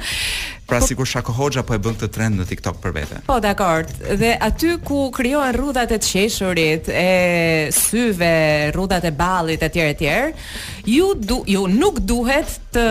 [0.71, 3.19] Pra po, sikur Shako Hoxha po e bën këtë trend në TikTok për vete.
[3.27, 3.91] Po, dakord.
[4.21, 8.29] Dhe aty ku krijohen rrudhat e të qeshurit, e syve,
[8.77, 10.13] rrudhat e ballit etj etj,
[10.87, 12.87] ju du, ju nuk duhet të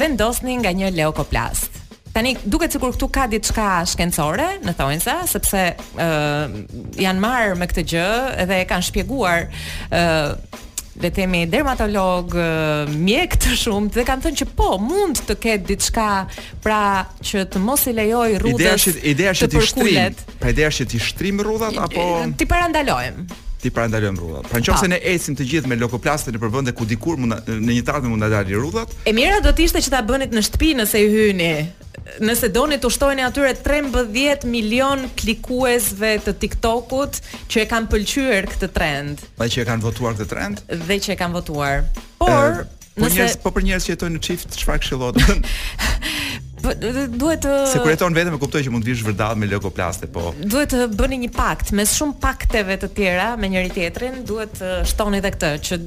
[0.00, 1.78] vendosni nga një leukoplast.
[2.14, 7.66] Tani duket sikur këtu ka diçka shkencore, në thonjza, sepse ë uh, janë marrë me
[7.70, 8.10] këtë gjë
[8.50, 9.46] dhe e kanë shpjeguar
[9.90, 10.62] ë uh,
[10.96, 12.34] dhe themi dermatolog
[12.98, 16.04] mjek të shumt dhe kanë thënë që po mund të ketë diçka
[16.62, 16.80] pra
[17.24, 18.60] që të mos i lejoj rrudhës.
[18.62, 20.22] Ideja është ideja është të shtrimet.
[20.40, 22.06] Pra ideja është të shtrim rrudhat apo
[22.38, 23.26] ti parandalojmë.
[23.64, 24.50] Ti parandalojmë rrudhat.
[24.52, 27.82] Pra nëse ne ecim të gjithë me lokoplastë në përbënde ku dikur mund në një
[27.90, 28.94] tarmë mund të dalë rrudhat.
[29.08, 31.52] E mira do të ishte që ta bënit në shtëpi nëse i hyni
[32.24, 37.20] nëse doni të ushtojnë atyre 13 milion klikuesve të TikTokut
[37.52, 39.22] që e kanë pëlqyer këtë trend.
[39.38, 40.62] Pa që e kanë votuar këtë trend?
[40.86, 41.84] Dhe që e kanë votuar.
[42.20, 45.20] Por, e, eh, po nëse njërës, po për njerëz që jetojnë në çift, çfarë këshillot?
[46.64, 50.08] duhet të Se kur jeton vetëm e kuptoj që mund të vish vërdall me lokoplaste,
[50.12, 50.30] po.
[50.40, 54.74] Duhet të bëni një pakt mes shumë pakteve të tjera me njëri tjetrin, duhet të
[54.88, 55.80] shtoni edhe këtë që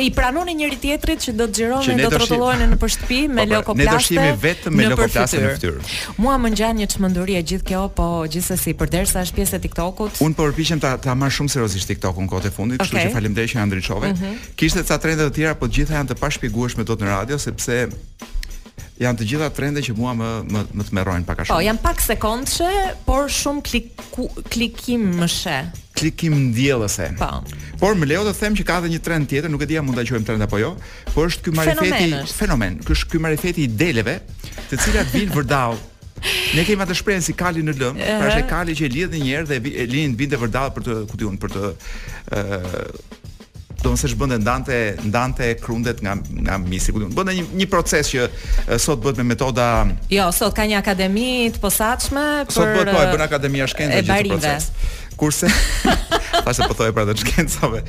[0.00, 3.90] i pranonin njëri tjetrit që do të xhironin do të rrotullohen në përshtëpi me lokoplaste.
[3.90, 5.82] Ne do shihemi vetëm me lokoplaste në fytyrë.
[6.24, 10.22] Mua më ngjan një çmenduri e gjithë kjo, po gjithsesi përderisa është pjesë e TikTokut.
[10.24, 13.52] Unë po përpiqem ta ta marr shumë seriozisht TikTokun kot e fundit, kështu që faleminderit
[13.54, 14.12] që na ndriçove.
[14.14, 14.42] Mhm.
[14.60, 17.82] Kishte ca trende të tjera, po të gjitha janë të pashpjegueshme dot në radio sepse
[19.00, 21.56] janë të gjitha trendet që mua më më më të merrojnë pak a po, shumë.
[21.60, 22.72] Po, janë pak sekondshe,
[23.04, 23.84] por shumë
[24.48, 27.10] klik klikim ndjellëse.
[27.20, 27.32] Po.
[27.80, 29.84] Por më lejo të them që ka edhe një trend tjetër, nuk e di a
[29.84, 30.70] mund ta quajmë trend apo jo,
[31.14, 32.80] por është ky marifeti fenomen.
[32.84, 34.18] Ky është ky marifeti i deleve,
[34.70, 35.78] të cilat vinë vërdall.
[36.56, 39.30] Ne kemi atë shprehje si kali në lëm, pra është kali që e lidh një
[39.30, 43.18] herë dhe e linë vinte vërdall për të kujtuar për të ë uh,
[43.80, 44.74] do të thosë bënte ndante
[45.08, 46.12] ndante krundet nga
[46.44, 47.08] nga misi diun.
[47.16, 49.68] Bënë një një proces që uh, sot bëhet me metoda
[50.12, 54.02] Jo, sot ka një akademi të posaçme për Sot bëhet po e bën akademia shkencë
[54.10, 54.68] gjithë proces
[55.20, 55.46] kurse.
[56.40, 57.82] Tha po thoi për pra ato shkencave.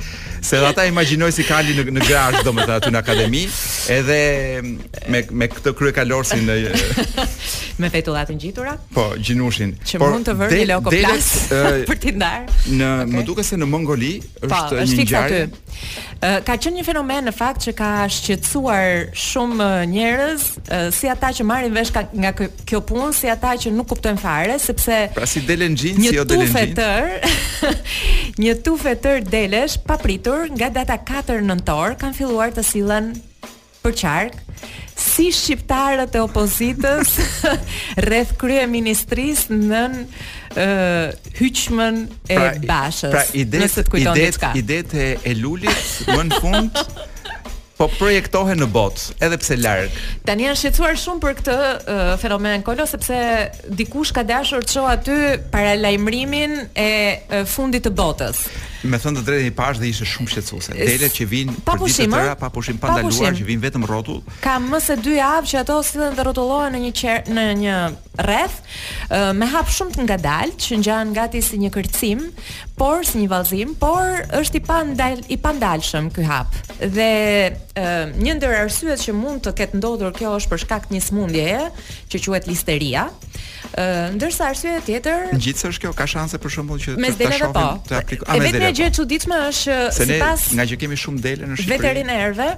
[0.44, 3.42] Se edhe ata imagjinojnë si kanë në në garaz, domethënë aty në akademi,
[3.96, 4.20] edhe
[5.12, 6.58] me me këtë kryekalorsin në
[7.82, 8.76] me fetullat e ngjitura.
[8.94, 9.72] Po, gjinushin.
[9.88, 11.30] Që Por mund të vërë në lokoplas
[11.92, 12.46] për të ndar.
[12.68, 13.10] Në okay.
[13.16, 15.44] më duket se në Mongoli po, është, pa, është një gjë.
[16.46, 20.44] Ka qenë një fenomen në fakt që ka shqetësuar shumë njerëz,
[20.94, 24.98] si ata që marrin vesh nga kjo punë, si ata që nuk kuptojnë fare, sepse
[25.16, 26.76] pra si delen xhin, si jo delen xhin.
[26.76, 27.21] Një tufë tër,
[28.42, 33.12] një tufë e tërë delesh papritur nga data 4 nëntor kanë filluar të sillen
[33.82, 34.38] për qark
[35.02, 37.14] si shqiptarët e opozitës
[38.06, 41.08] rreth kryeministrisë nën uh,
[41.40, 43.16] hyçmën e pra, bashës.
[43.16, 46.78] Pra ide ide ide e, e Lulit më në fund
[47.78, 49.94] po projektohen në botë, edhe pse larg.
[50.26, 53.16] Tani janë shqetësuar shumë për këtë uh, fenomen kolo sepse
[53.78, 55.16] dikush ka dashur të shoh aty
[55.52, 58.44] para lajmrimin e uh, fundit të botës.
[58.82, 62.00] Me thënë të drejtë i pash dhe ishe shumë shqetsuse Dele që vinë për ditë
[62.00, 65.60] të tëra Pa pushim pa ndaluar që vinë vetëm rotu Ka mëse dy avë që
[65.60, 67.76] ato silën të rotulohen në, në një
[68.20, 68.60] rreth,
[69.34, 72.26] me hap shumë të ngadalt që ngjan gati si një kërcim,
[72.78, 76.52] por si një vallëzim, por është i pandal i pandalshëm ky hap.
[76.82, 77.10] Dhe
[78.18, 81.64] një ndër arsyet që mund të ketë ndodhur kjo është për shkak të një sëmundjeje,
[82.12, 83.06] që quhet listeria.
[83.72, 83.84] Ë
[84.18, 87.68] ndërsa arsyeja tjetër Gjithsesi është kjo ka shanse për shembull që të të shohim po.
[87.88, 88.74] të apliko, a, E vetmja po.
[88.80, 92.48] gjë e çuditshme është se sipas nga që kemi shumë dele në Shqipëri veterinerëve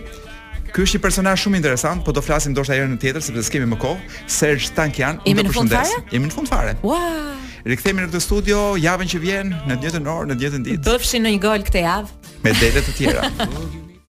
[0.75, 3.69] Ky është një personazh shumë interesant, po do flasim ndoshta herën në tjetër sepse s'kemë
[3.71, 4.09] më kohë.
[4.37, 5.93] Serge Tankian, ju përshëndes.
[6.11, 6.73] Jemi në fund fare.
[6.83, 6.99] Ua!
[7.63, 10.85] Rikthehemi në këtë studio javën që vjen në të njëjtën orë, në të njëjtën ditë.
[10.89, 13.81] Bëfshi në një gol këtë javë me detet të tjera.